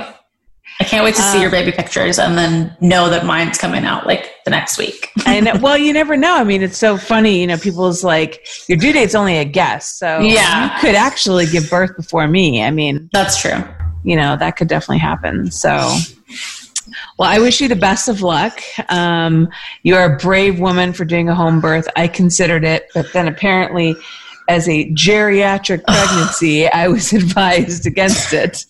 [0.81, 3.85] I can't wait to see Um, your baby pictures and then know that mine's coming
[3.85, 5.09] out like the next week.
[5.27, 6.37] and well you never know.
[6.37, 9.99] I mean it's so funny you know people's like your due date's only a guess.
[9.99, 10.75] So Yeah.
[10.75, 12.63] you could actually give birth before me.
[12.63, 13.63] I mean That's true.
[14.05, 15.51] you know that could definitely happen.
[15.51, 15.71] So
[17.19, 19.49] well i wish you the best of luck um,
[19.83, 23.95] you're a brave woman for doing a home birth i considered it but then apparently
[24.49, 28.65] as a geriatric pregnancy i was advised against it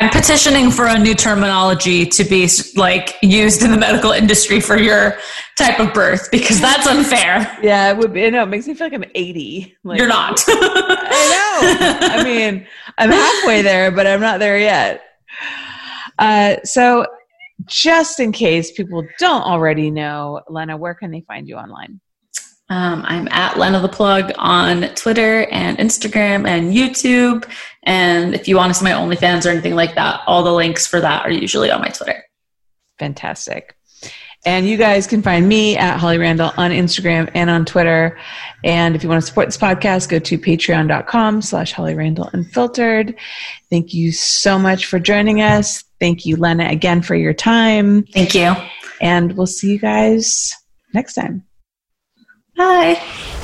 [0.00, 4.76] I'm petitioning for a new terminology to be like used in the medical industry for
[4.76, 5.16] your
[5.56, 7.56] type of birth because that's unfair.
[7.62, 10.42] yeah it would be no it makes me feel like i'm 80 like, You're not.
[10.48, 12.08] I know.
[12.08, 12.66] I mean,
[12.98, 15.02] I'm halfway there, but I'm not there yet.
[16.18, 17.06] Uh, so,
[17.66, 22.00] just in case people don't already know, Lena, where can they find you online?
[22.70, 27.48] Um, I'm at Lena the Plug on Twitter and Instagram and YouTube.
[27.82, 30.86] And if you want to see my OnlyFans or anything like that, all the links
[30.86, 32.24] for that are usually on my Twitter.
[32.98, 33.76] Fantastic.
[34.46, 38.18] And you guys can find me at Holly Randall on Instagram and on Twitter.
[38.62, 43.14] And if you want to support this podcast, go to patreon.com slash Holly Randall Unfiltered.
[43.70, 45.84] Thank you so much for joining us.
[45.98, 48.04] Thank you, Lena, again for your time.
[48.04, 48.54] Thank you.
[49.00, 50.52] And we'll see you guys
[50.92, 51.44] next time.
[52.56, 53.43] Bye.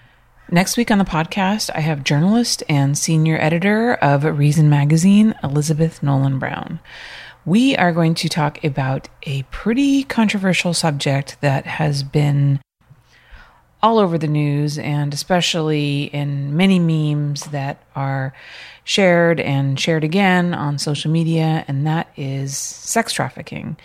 [0.53, 6.03] Next week on the podcast, I have journalist and senior editor of Reason Magazine, Elizabeth
[6.03, 6.81] Nolan Brown.
[7.45, 12.59] We are going to talk about a pretty controversial subject that has been
[13.81, 18.33] all over the news and especially in many memes that are
[18.83, 23.77] shared and shared again on social media, and that is sex trafficking.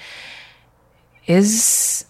[1.28, 2.06] Is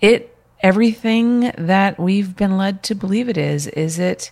[0.00, 0.33] it
[0.64, 3.66] everything that we've been led to believe it is?
[3.66, 4.30] Is it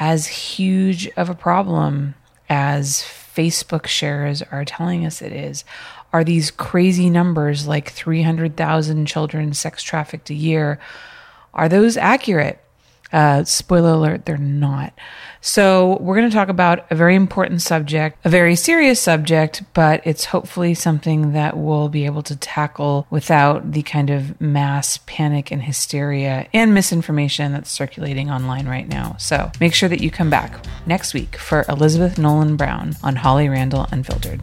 [0.00, 2.14] as huge of a problem
[2.48, 5.62] as Facebook shares are telling us it is?
[6.10, 10.80] Are these crazy numbers like 300,000 children sex trafficked a year?
[11.52, 12.58] Are those accurate?
[13.12, 14.94] Uh, spoiler alert, they're not.
[15.44, 20.00] So, we're going to talk about a very important subject, a very serious subject, but
[20.04, 25.50] it's hopefully something that we'll be able to tackle without the kind of mass panic
[25.50, 29.16] and hysteria and misinformation that's circulating online right now.
[29.18, 33.48] So, make sure that you come back next week for Elizabeth Nolan Brown on Holly
[33.48, 34.40] Randall Unfiltered.